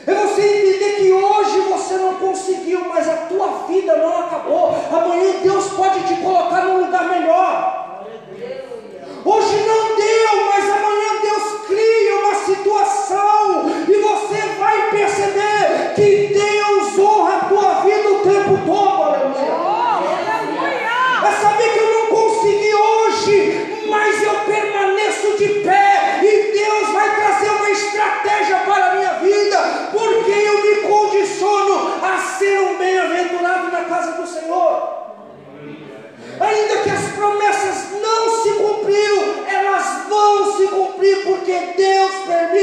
[0.05, 4.75] É você entender que hoje você não conseguiu, mas a tua vida não acabou.
[4.93, 8.05] Amanhã Deus pode te colocar num lugar melhor.
[9.25, 10.96] Hoje não deu, mas amanhã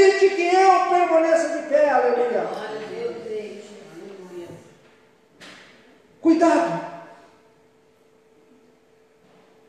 [0.04, 2.46] permite que eu permaneça de pé, aleluia.
[6.20, 6.94] Cuidado.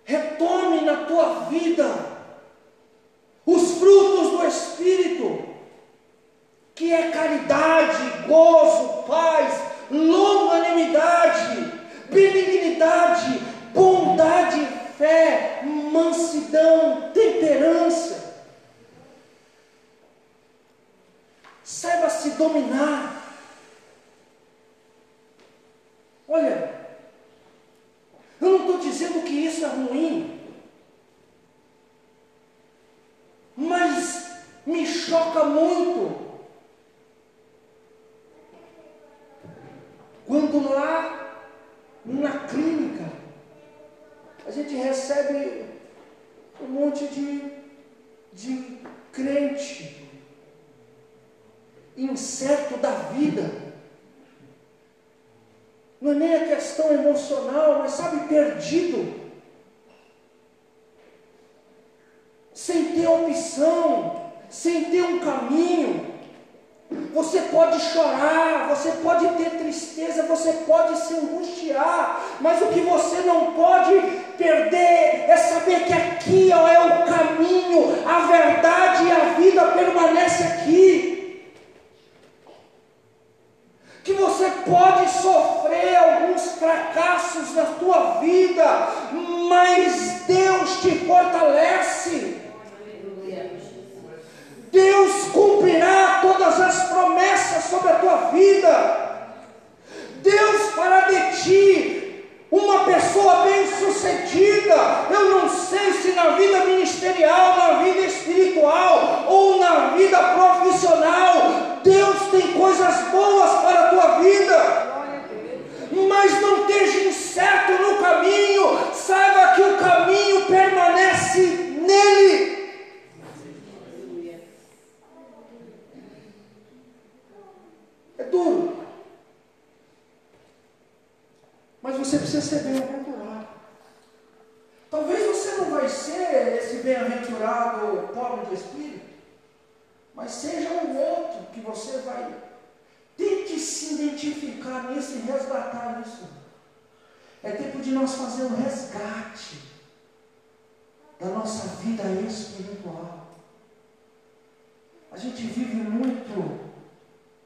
[0.04, 1.88] Retome na tua vida
[3.46, 5.46] os frutos do Espírito,
[6.74, 11.74] que é caridade, gozo, paz, longanimidade,
[12.10, 13.40] benignidade,
[13.74, 14.68] bondade,
[14.98, 18.26] fé, mansidão, temperança.
[21.66, 23.15] Saiba se dominar.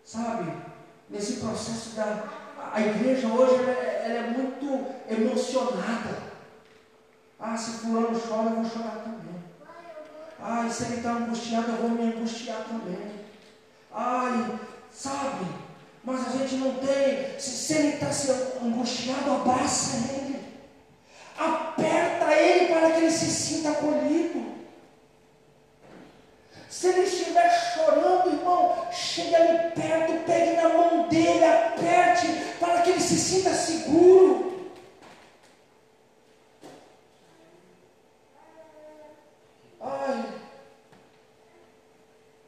[0.09, 0.51] Sabe?
[1.09, 2.23] Nesse processo da.
[2.73, 6.29] A igreja hoje ela é, ela é muito emocionada.
[7.39, 9.43] Ah, se fulano chora, eu vou chorar também.
[10.39, 13.11] Ai, se ele está angustiado, eu vou me angustiar também.
[13.91, 14.59] Ai,
[14.91, 15.45] sabe?
[16.03, 17.39] Mas a gente não tem.
[17.39, 18.31] Se, se ele está se
[18.61, 20.39] angustiado, abraça ele.
[21.37, 24.58] Aperta ele para que ele se sinta acolhido.
[26.79, 32.27] Se ele estiver chorando, irmão, chegue ali perto, pegue na mão dele, aperte,
[32.57, 34.71] para que ele se sinta seguro.
[39.81, 40.25] Ai,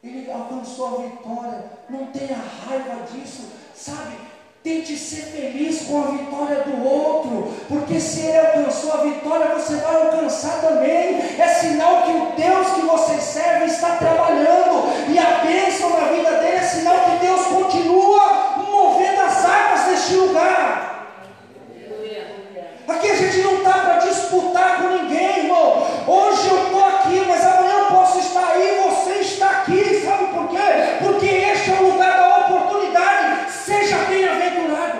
[0.02, 4.31] ele alcançou a vitória, não tenha raiva disso, sabe?
[4.62, 9.74] Tente ser feliz com a vitória do outro, porque se ele alcançou a vitória, você
[9.76, 11.20] vai alcançar também.
[11.36, 16.30] É sinal que o Deus que você serve está trabalhando, e a bênção na vida
[16.38, 20.92] dele é sinal que Deus continua movendo as águas deste lugar.
[23.02, 25.84] Aqui a gente não está para disputar com ninguém, irmão.
[26.06, 30.48] Hoje eu estou aqui, mas amanhã eu posso estar aí, você está aqui, sabe por
[30.48, 30.58] quê?
[31.00, 33.50] Porque este é o lugar da oportunidade.
[33.50, 34.98] Seja bem-aventurado.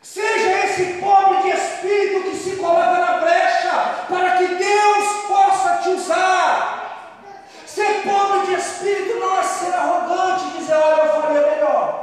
[0.00, 5.90] Seja esse pobre de espírito que se coloca na brecha para que Deus possa te
[5.90, 7.22] usar.
[7.66, 12.02] Ser pobre de espírito não é ser arrogante e dizer, olha, eu faria melhor.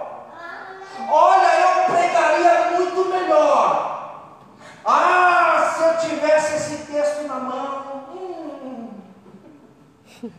[1.12, 4.36] Olha, eu pregaria muito melhor.
[4.86, 8.90] Ah, se eu tivesse esse texto na mão, hum,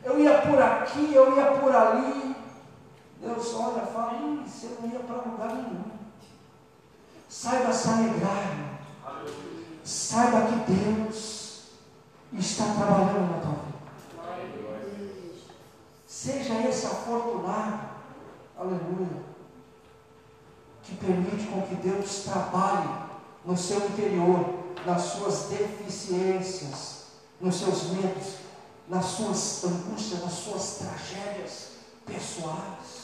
[0.04, 2.36] eu ia por aqui, eu ia por ali.
[3.20, 5.84] Deus olha fala, hum, você não ia para lugar nenhum.
[7.28, 8.80] Saiba se alegrar.
[9.84, 11.70] Saiba que Deus
[12.32, 13.70] está trabalhando na tua vida.
[16.06, 17.80] Seja esse afortunado,
[18.58, 19.29] aleluia,
[20.90, 22.88] que permite com que Deus trabalhe
[23.44, 24.44] no seu interior,
[24.84, 27.04] nas suas deficiências,
[27.40, 28.34] nos seus medos,
[28.88, 31.68] nas suas angústias, nas suas tragédias
[32.04, 33.00] pessoais.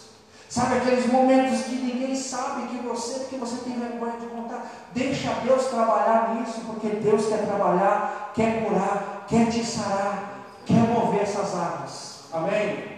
[0.48, 4.66] Sabe aqueles momentos que ninguém sabe que você, porque você tem vergonha de contar.
[4.92, 11.22] Deixa Deus trabalhar nisso, porque Deus quer trabalhar, quer curar, quer te sarar, quer mover
[11.22, 12.20] essas águas.
[12.32, 12.96] Amém?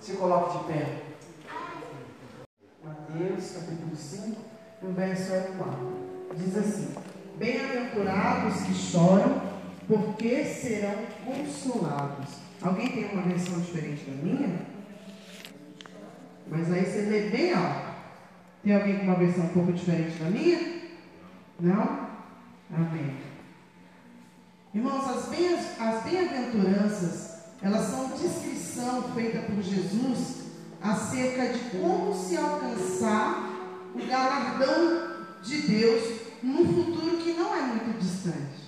[0.00, 1.09] Se coloque de pé.
[3.12, 4.36] Mateus capítulo 5,
[4.82, 6.36] no verso 4.
[6.36, 6.94] Diz assim:
[7.38, 9.42] Bem-aventurados que choram,
[9.88, 10.94] porque serão
[11.24, 12.28] consolados.
[12.62, 14.60] Alguém tem uma versão diferente da minha?
[16.46, 17.90] Mas aí você lê bem alto.
[18.62, 20.80] Tem alguém com uma versão um pouco diferente da minha?
[21.58, 22.10] Não?
[22.72, 23.16] Amém.
[24.72, 30.39] Irmãos, as bem- as bem-aventuranças, elas são descrição feita por Jesus
[30.82, 33.48] acerca de como se alcançar
[33.94, 35.10] o galardão
[35.42, 38.60] de Deus num futuro que não é muito distante.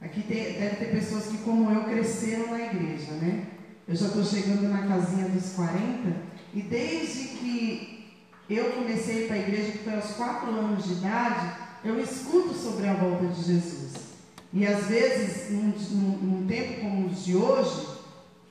[0.00, 3.46] Aqui tem- deve ter pessoas que, como eu, cresceram na igreja, né?
[3.86, 6.16] Eu já estou chegando na casinha dos 40
[6.54, 8.08] e desde que
[8.50, 11.52] eu comecei para a igreja, que foi aos 4 anos de idade,
[11.84, 13.92] eu escuto sobre a volta de Jesus.
[14.52, 17.86] E às vezes, num, num- num tempo como os de hoje,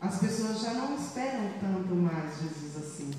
[0.02, 3.12] as pessoas já não esperam tanto mais Jesus assim.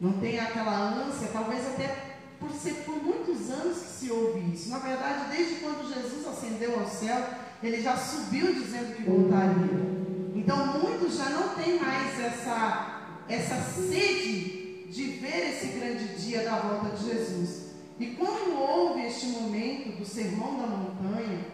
[0.00, 4.68] Não tem aquela ânsia, talvez até por ser por muitos anos que se ouve isso.
[4.70, 7.26] Na verdade, desde quando Jesus ascendeu ao céu,
[7.60, 9.98] ele já subiu dizendo que voltaria.
[10.36, 16.60] Então, muitos já não têm mais essa, essa sede de ver esse grande dia da
[16.60, 17.72] volta de Jesus.
[17.98, 21.46] E quando houve este momento do Sermão da Montanha,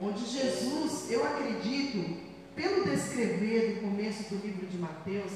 [0.00, 2.25] onde Jesus, eu acredito,
[2.56, 5.32] pelo descrever do começo do livro de Mateus,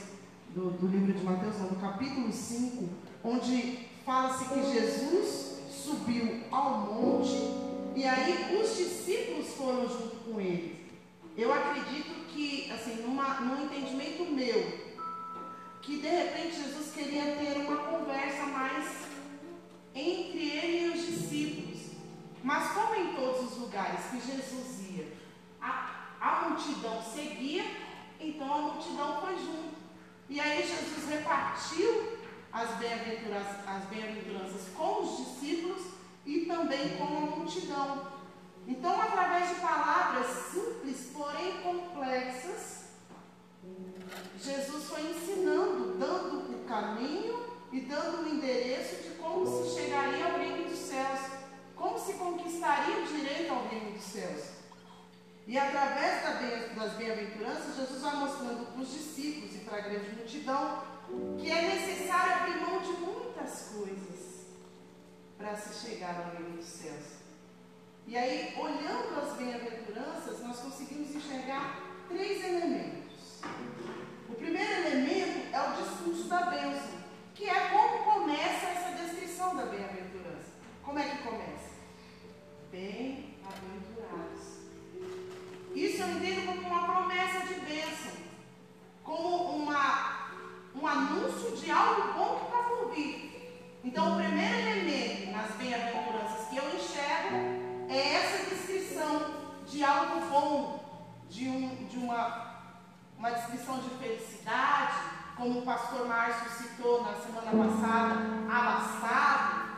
[0.55, 2.89] do, do livro de Mateus, não, do capítulo 5,
[3.23, 7.37] onde fala-se que Jesus subiu ao monte
[7.95, 10.89] e aí os discípulos foram junto com ele.
[11.37, 14.91] Eu acredito que, assim, numa, num entendimento meu,
[15.83, 18.87] que de repente Jesus queria ter uma conversa mais
[19.95, 21.81] entre ele e os discípulos.
[22.43, 25.13] Mas como em todos os lugares que Jesus ia,
[25.61, 27.65] a, a multidão seguia,
[28.21, 29.81] então a multidão foi junto.
[30.29, 32.19] E aí Jesus repartiu
[32.53, 35.83] as bem-aventuranças, as bem-aventuranças com os discípulos
[36.27, 38.07] e também com a multidão.
[38.69, 42.85] Então, através de palavras simples, porém complexas,
[44.39, 50.39] Jesus foi ensinando, dando o caminho e dando o endereço de como se chegaria ao
[50.39, 51.21] reino dos céus,
[51.75, 54.60] como se conquistaria o direito ao reino dos céus.
[55.47, 56.23] E através
[56.77, 60.83] das bem-aventuranças, Jesus vai mostrando para os discípulos e para a grande multidão
[61.39, 64.47] que é necessário abrir mão de muitas coisas
[65.37, 67.21] para se chegar ao reino dos céus.
[68.07, 73.41] E aí, olhando as bem-aventuranças, nós conseguimos enxergar três elementos.
[74.29, 77.01] O primeiro elemento é o discurso da bênção,
[77.35, 80.51] que é como começa essa descrição da bem-aventurança.
[80.83, 81.71] Como é que começa?
[82.71, 84.60] Bem-aventurados.
[85.75, 88.13] Isso eu entendo como uma promessa de bênção,
[89.05, 90.31] como uma,
[90.75, 93.79] um anúncio de algo bom que está por vir.
[93.85, 97.37] Então, o primeiro elemento nas bem-aventuranças que eu enxergo
[97.89, 99.35] é essa descrição
[99.67, 102.63] de algo bom, de, um, de uma,
[103.17, 104.95] uma descrição de felicidade,
[105.37, 108.15] como o pastor Márcio citou na semana passada,
[108.51, 109.71] abastado.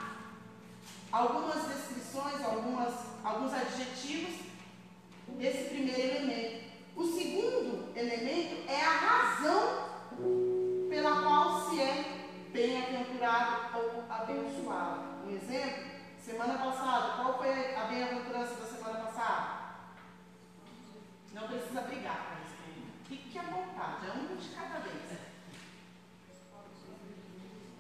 [1.12, 4.51] Algumas descrições, algumas, alguns adjetivos
[5.42, 6.62] desse primeiro elemento.
[6.94, 9.88] O segundo elemento é a razão
[10.88, 12.04] pela qual se é
[12.52, 15.26] bem-aventurado ou abençoado.
[15.26, 15.92] Um exemplo,
[16.24, 19.72] Semana passada, qual foi a bem-aventurança da semana passada?
[21.32, 22.92] Não precisa brigar para responder.
[23.08, 25.18] Fique à vontade, é um de cada vez.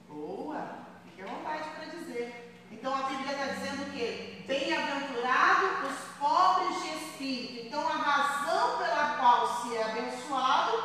[0.08, 2.51] Boa, fique à vontade para dizer.
[2.82, 4.42] Então a Bíblia está dizendo o quê?
[4.44, 7.66] Bem-aventurado os pobres de espírito.
[7.68, 10.82] Então a razão pela qual se é abençoado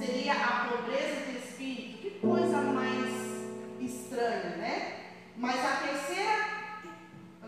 [0.00, 1.98] seria a pobreza de espírito.
[1.98, 3.06] Que coisa mais
[3.80, 5.12] estranha, né?
[5.36, 6.46] Mas a terceira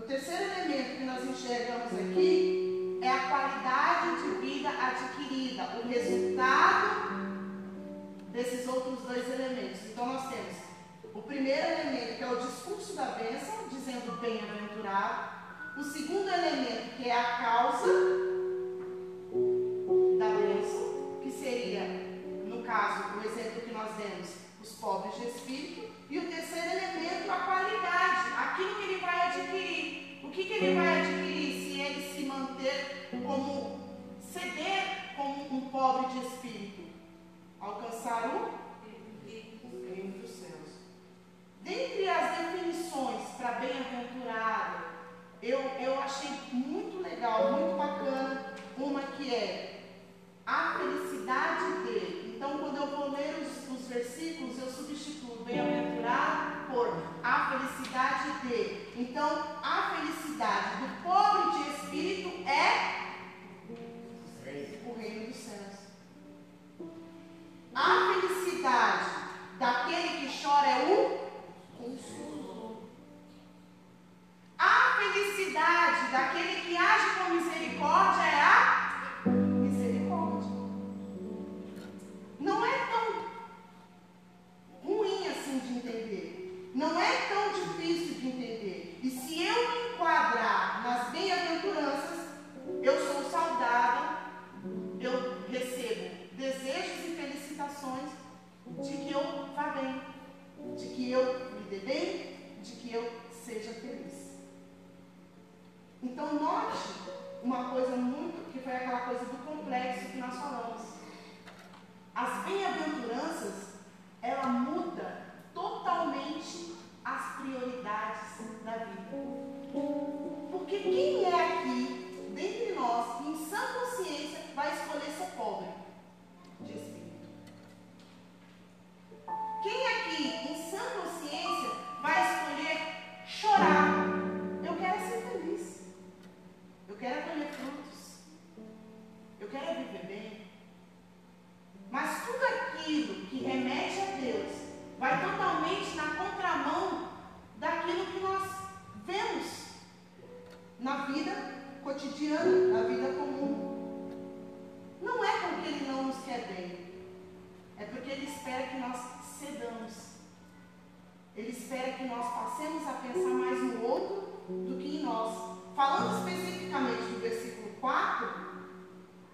[0.07, 7.19] terceiro elemento que nós enxergamos aqui é a qualidade de vida adquirida, o resultado
[8.31, 9.81] desses outros dois elementos.
[9.91, 10.58] Então nós temos
[11.19, 15.37] o primeiro elemento, que é o discurso da bênção, dizendo bem-aventurado.
[15.77, 17.93] O segundo elemento, que é a causa
[20.19, 21.89] da bênção, que seria,
[22.47, 24.29] no caso, o exemplo que nós demos,
[24.63, 25.88] os pobres de espírito.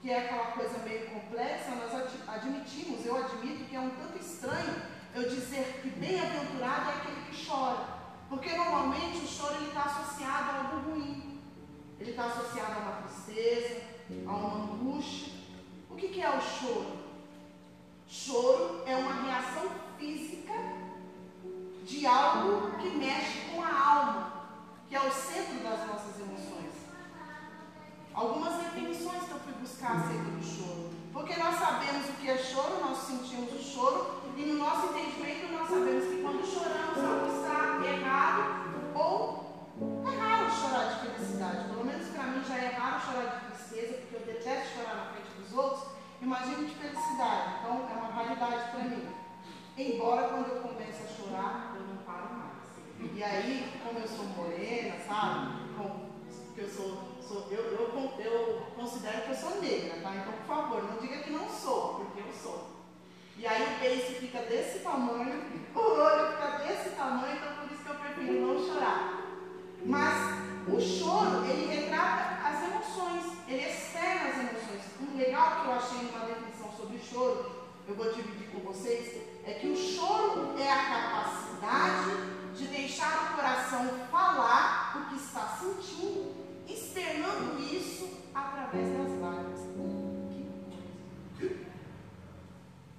[0.04, 1.90] Que é aquela coisa meio complexa, nós
[2.28, 4.82] admitimos, eu admito que é um tanto estranho
[5.14, 7.86] eu dizer que bem-aventurado é aquele que chora.
[8.28, 11.40] Porque normalmente o choro está associado a algo ruim.
[11.98, 13.80] Ele está associado a uma tristeza,
[14.26, 15.32] a uma angústia.
[15.88, 16.98] O que, que é o choro?
[18.06, 20.52] Choro é uma reação física
[21.82, 24.48] de algo que mexe com a alma,
[24.86, 26.53] que é o centro das nossas emoções
[28.14, 30.90] algumas definições que eu fui buscar acerca do choro.
[31.12, 35.52] Porque nós sabemos o que é choro, nós sentimos o choro, e no nosso entendimento
[35.52, 39.74] nós sabemos que quando choramos, algo está errado, ou
[40.06, 41.68] é raro chorar de felicidade.
[41.68, 45.06] Pelo menos para mim já é raro chorar de tristeza, porque eu detesto chorar na
[45.12, 45.94] frente dos outros.
[46.22, 49.08] Imagino de felicidade, então é uma raridade para mim.
[49.76, 53.14] Embora quando eu começo a chorar, eu não paro mais.
[53.14, 55.74] E aí, como eu sou morena, sabe?
[55.76, 56.10] Como
[56.56, 60.14] eu sou sou eu, eu, eu considero que eu sou negra, tá?
[60.14, 62.74] Então, por favor, não diga que não sou, porque eu sou.
[63.36, 65.42] E aí o beijo fica desse tamanho,
[65.74, 69.20] o olho fica desse tamanho, então por isso que eu prefiro não chorar.
[69.84, 74.82] Mas o choro, ele retrata as emoções, ele externa as emoções.
[75.00, 79.20] Um legal que eu achei numa definição sobre o choro, eu vou dividir com vocês,
[79.46, 85.58] é que o choro é a capacidade de deixar o coração falar o que está
[85.60, 86.33] sentindo,
[86.68, 89.60] externando isso através das lágrimas.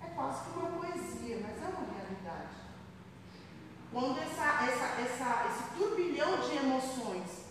[0.01, 2.55] É quase que uma poesia, mas é uma realidade.
[3.91, 7.45] Quando essa, essa, essa, esse turbilhão de emoções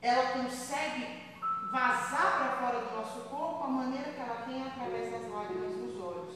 [0.00, 1.22] ela consegue
[1.70, 6.00] vazar para fora do nosso corpo a maneira que ela tem através das lágrimas nos
[6.00, 6.34] olhos.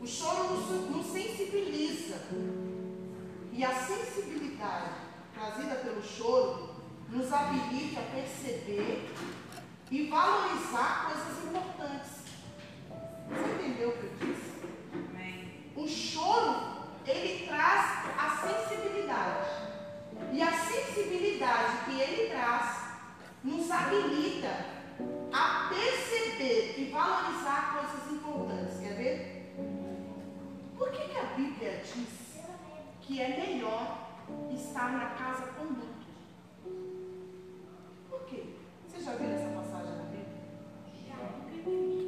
[0.00, 2.16] O choro nos, nos sensibiliza.
[3.52, 4.92] E a sensibilidade
[5.34, 6.71] trazida pelo choro
[7.12, 9.14] nos habilita a perceber
[9.90, 12.10] e valorizar coisas importantes.
[13.28, 14.52] Você entendeu o que eu disse?
[15.76, 19.50] O choro, ele traz a sensibilidade.
[20.32, 22.94] E a sensibilidade que ele traz
[23.44, 24.66] nos habilita
[25.32, 28.78] a perceber e valorizar coisas importantes.
[28.80, 29.54] Quer ver?
[30.78, 32.40] Por que, que a Bíblia diz
[33.02, 34.08] que é melhor
[34.54, 35.91] estar na casa com luto?
[38.32, 38.44] Quê?
[38.88, 40.26] Você já viu essa passagem na Bíblia?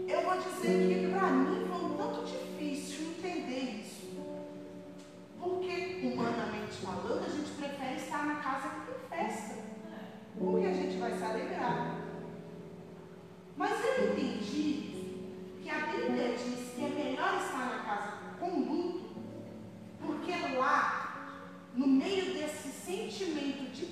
[0.09, 4.17] Eu vou dizer que para mim foi um tanto difícil entender isso.
[5.39, 9.65] Porque, humanamente falando, a gente prefere estar na casa que tem festa
[10.39, 11.97] porque a gente vai se alegrar.
[13.57, 15.21] Mas eu entendi
[15.63, 19.15] que a Bíblia diz que é melhor estar na casa com luto,
[20.01, 21.43] porque lá,
[21.75, 23.87] no meio desse sentimento de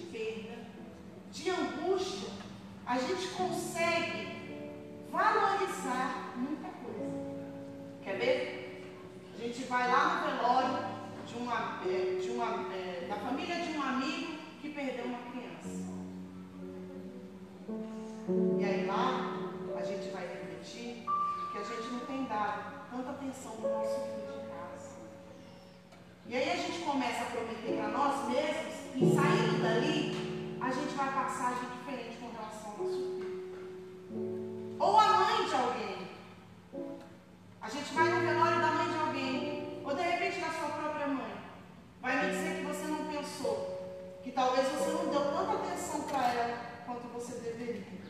[1.43, 2.29] de angústia,
[2.87, 4.29] a gente consegue
[5.11, 7.45] valorizar muita coisa.
[8.05, 8.95] Quer ver?
[9.35, 10.93] A gente vai lá no velório
[11.27, 15.93] de uma, é, de uma, é, da família de um amigo que perdeu uma criança.
[18.61, 19.35] E aí lá
[19.77, 21.05] a gente vai refletir
[21.51, 24.91] que a gente não tem dado tanta atenção para o nosso filho de casa.
[26.29, 30.22] E aí a gente começa a prometer para nós mesmos e saindo dali,
[30.73, 34.77] gente vai passar de diferente com relação ao nosso filho.
[34.79, 36.09] Ou a mãe de alguém.
[37.61, 39.81] A gente vai no velório da mãe de alguém.
[39.85, 41.33] Ou de repente da sua própria mãe.
[42.01, 44.19] Vai me dizer que você não pensou.
[44.23, 48.03] Que talvez você não deu tanta atenção para ela quanto você deveria.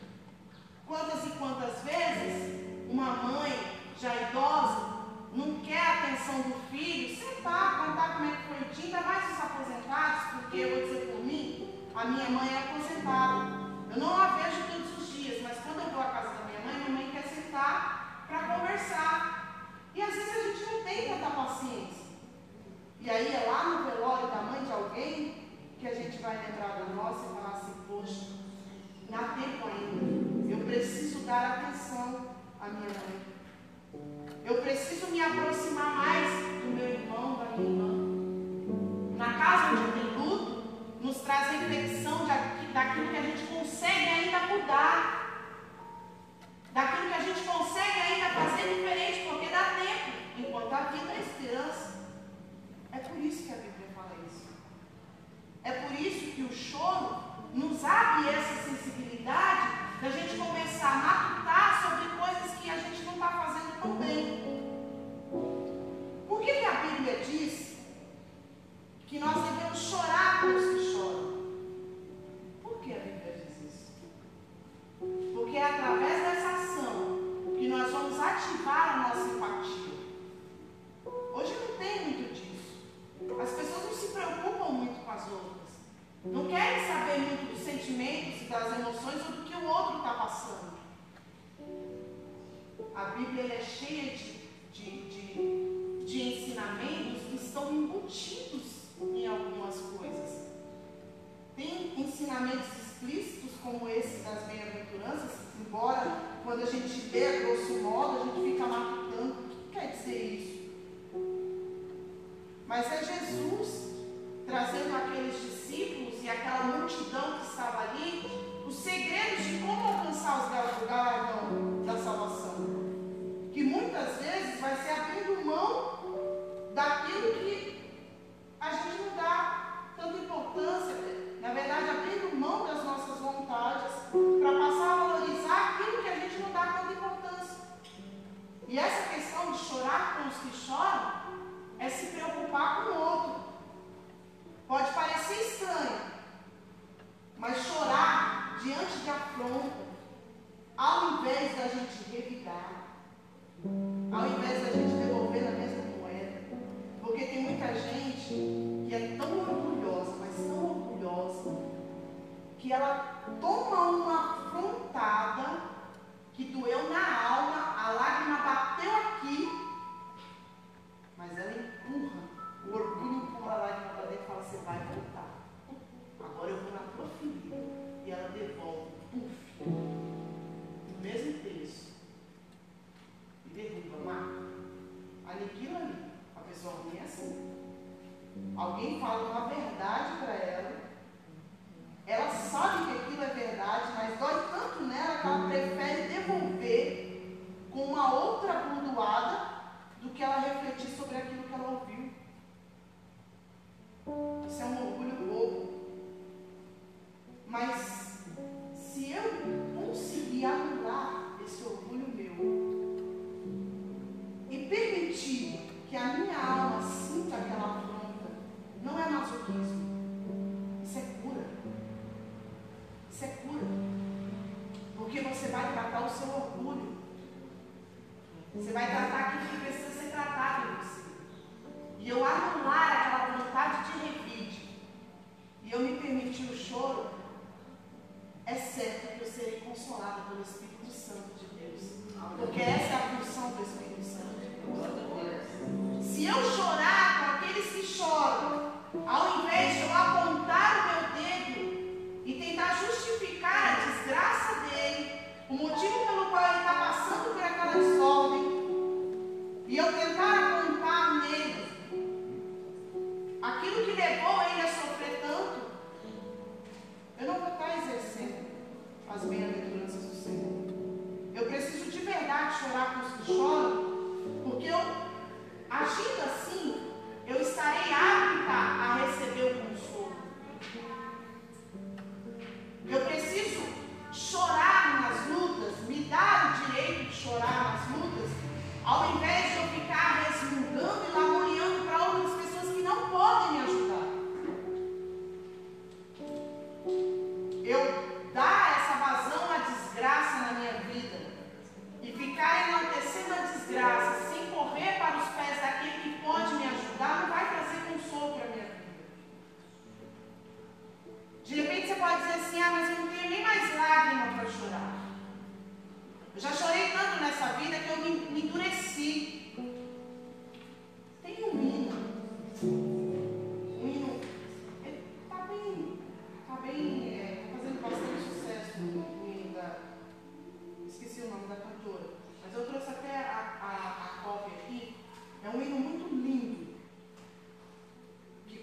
[0.87, 3.51] Quantas e quantas vezes uma mãe
[3.99, 4.93] já idosa
[5.33, 9.07] não quer a atenção do filho, sentar, contar como é que foi o dia, ainda
[9.07, 11.62] mais os aposentados, porque eu vou dizer por mim,
[11.95, 13.63] a minha mãe é aposentada.
[13.91, 16.59] Eu não a vejo todos os dias, mas quando eu vou à casa da minha
[16.61, 19.69] mãe, minha mãe quer sentar para conversar.
[19.93, 22.03] E às vezes a gente não tem tanta paciência.
[22.99, 25.43] E aí é lá no velório da mãe de alguém
[25.79, 28.27] que a gente vai lembrar da nossa e falar assim, poxa,
[29.09, 30.53] dá tempo ainda.
[30.53, 32.27] Eu preciso dar atenção
[32.59, 33.33] à minha mãe.
[34.45, 36.29] Eu preciso me aproximar mais
[36.61, 39.17] do meu irmão, da minha irmã.
[39.17, 40.12] Na casa onde tem luto,
[41.03, 45.19] nos traz reflexão daquilo que a gente consegue ainda mudar.
[46.71, 50.13] Daquilo que a gente consegue ainda fazer diferente, porque dá tempo.
[50.39, 52.07] Enquanto a vida é esperança.
[52.93, 54.47] É por isso que a Bíblia fala isso.
[55.63, 56.51] É por isso que o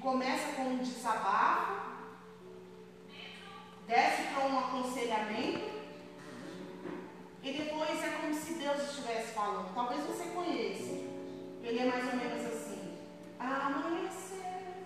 [0.01, 1.91] começa com um desabafo,
[3.87, 5.71] desce para um aconselhamento,
[7.43, 9.75] e depois é como se Deus estivesse falando.
[9.75, 10.93] Talvez você conheça.
[11.63, 12.99] Ele é mais ou menos assim.
[13.39, 14.85] Amanhecer,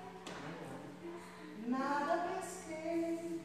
[1.67, 3.41] nada pesquei.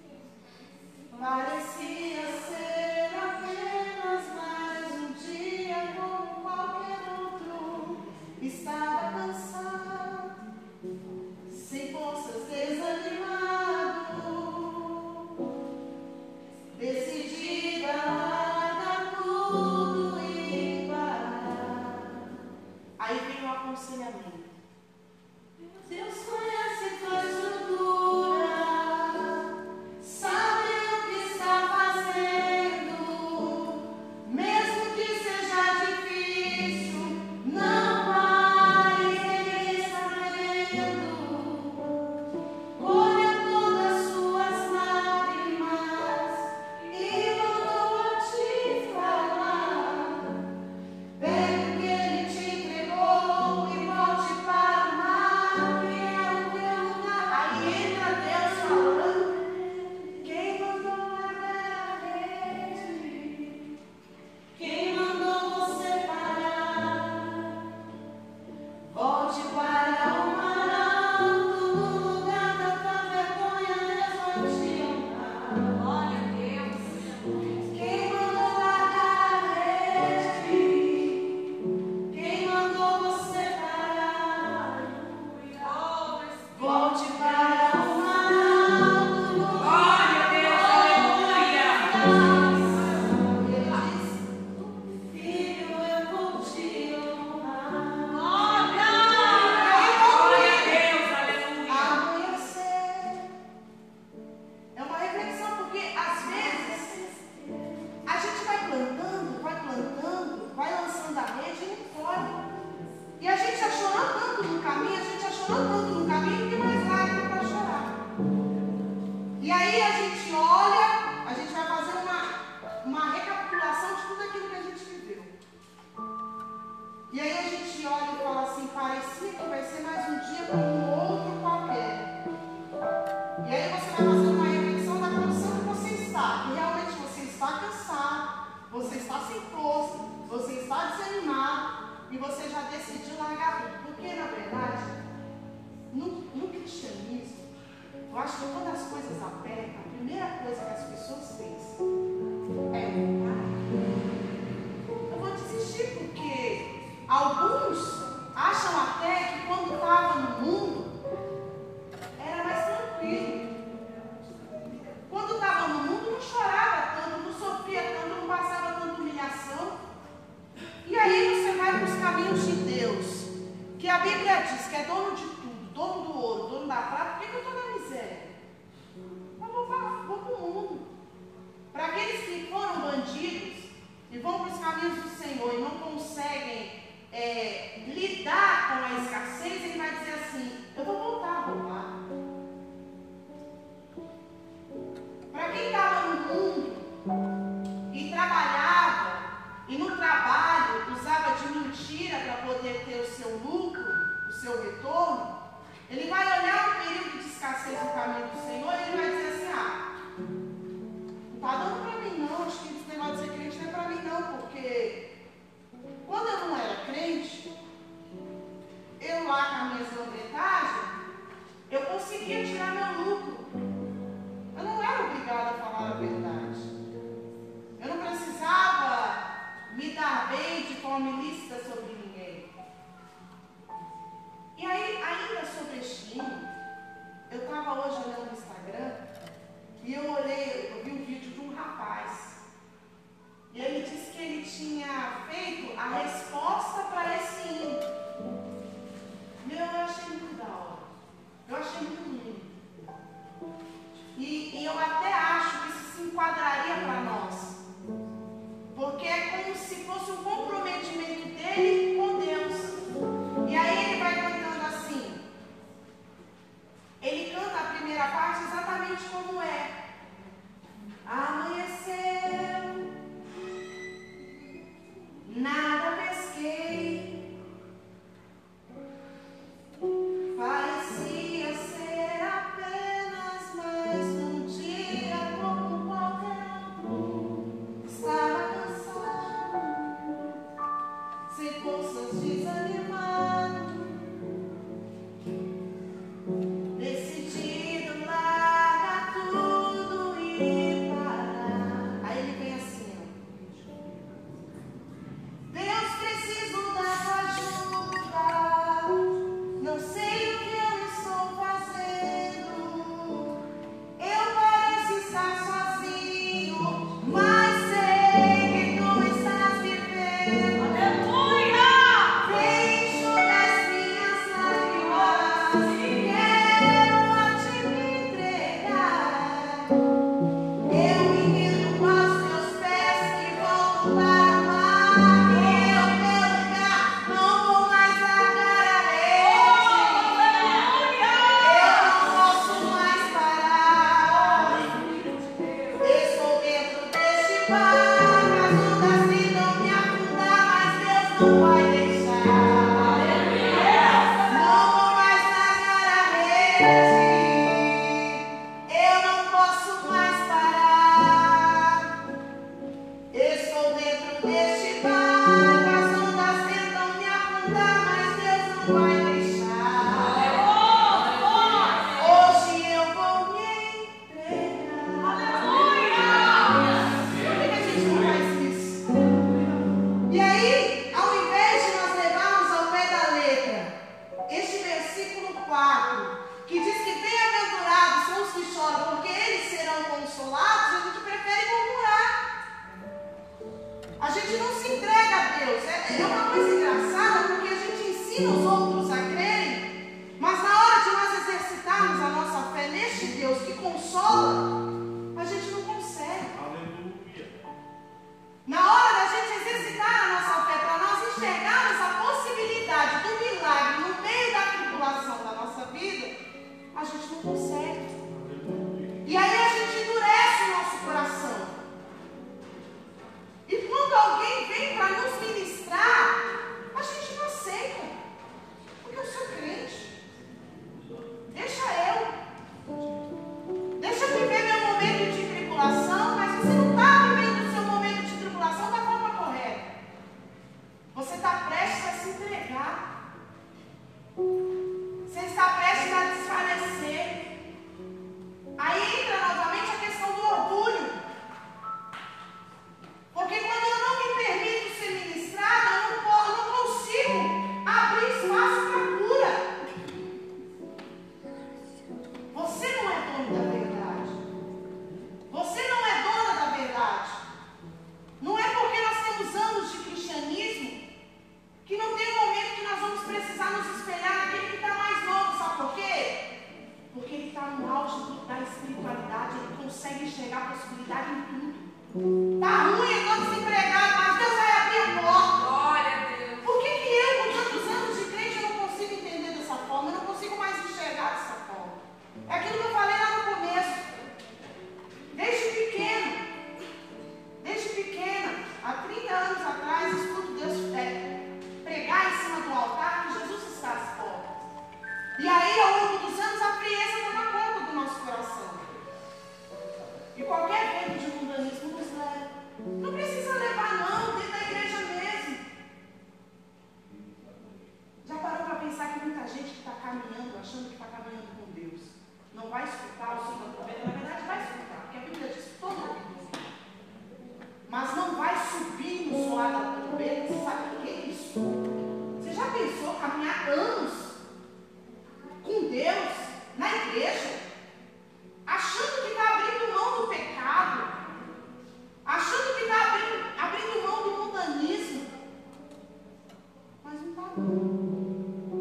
[403.92, 404.69] A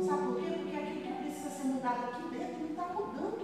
[0.07, 0.51] Sabe por quê?
[0.59, 3.43] Porque aquilo que precisa ser mudado aqui dentro não está mudando.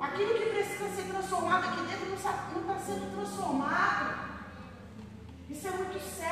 [0.00, 4.26] Aquilo que precisa ser transformado aqui dentro não está sendo transformado.
[5.48, 6.25] Isso é muito sério.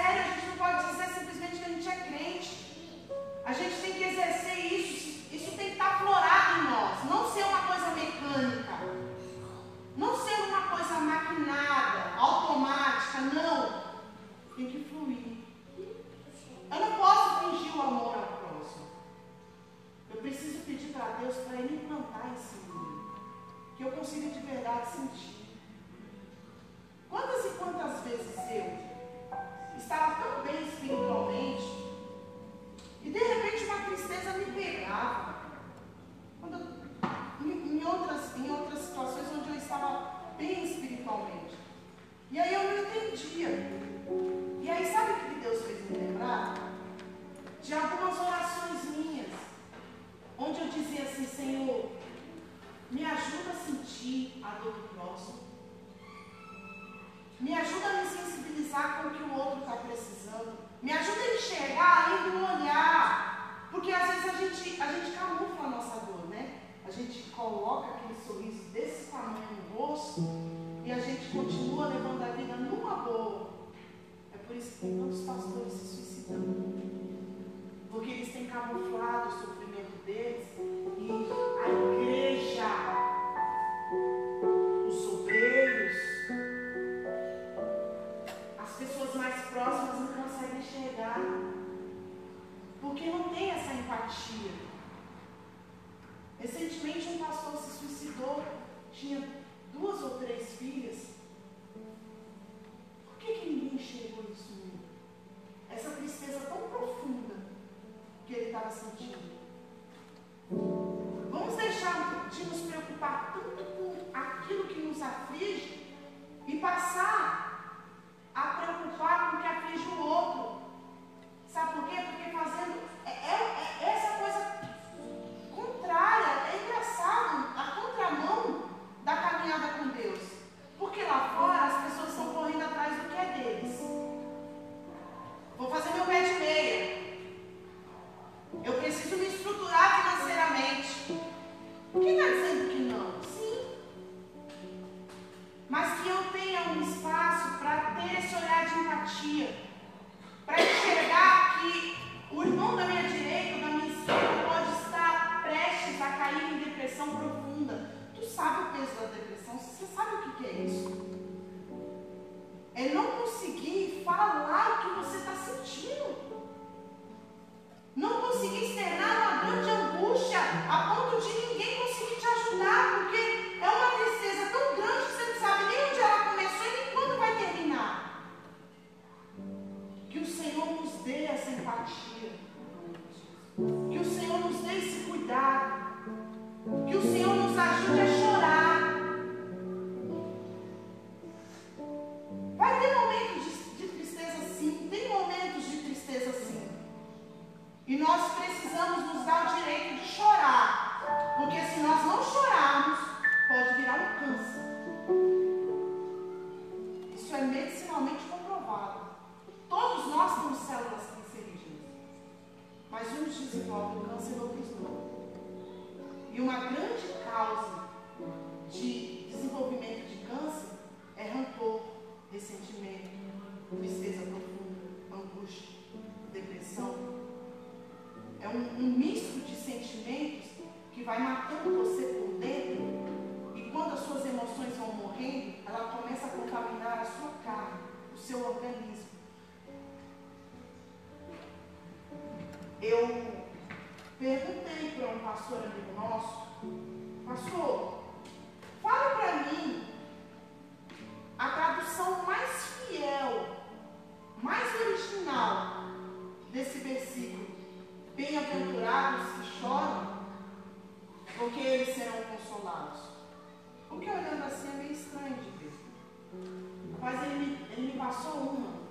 [268.04, 268.82] contar só uma,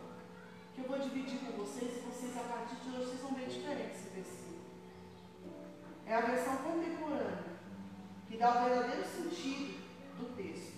[0.74, 3.48] que eu vou dividir com vocês, e vocês a partir de hoje vocês vão ver
[3.48, 4.60] diferente esse versículo.
[6.06, 7.44] É a versão contemporânea,
[8.28, 9.84] que dá o verdadeiro sentido
[10.18, 10.74] do texto.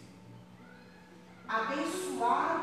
[1.48, 2.55] Abençoar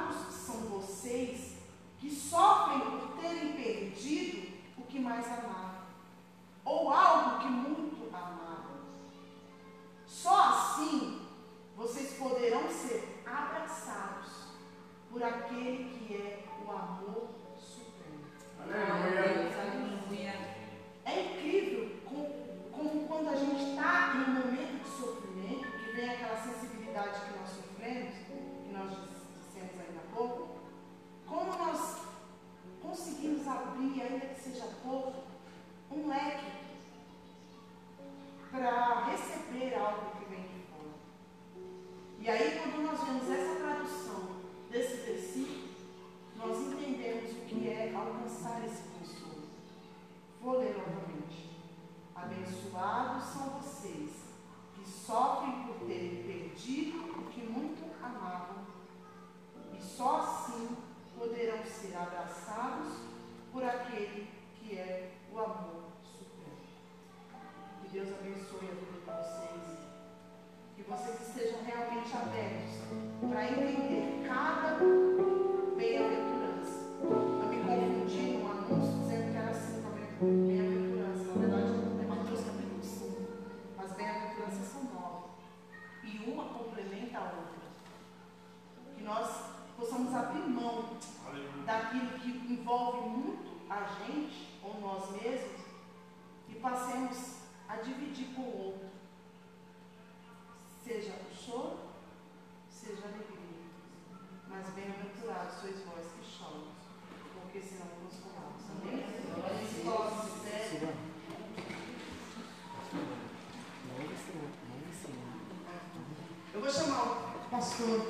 [117.82, 118.06] pastor?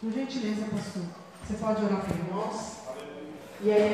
[0.00, 1.02] Por gentileza, pastor.
[1.44, 2.78] Você pode orar por nós?
[3.62, 3.82] E aí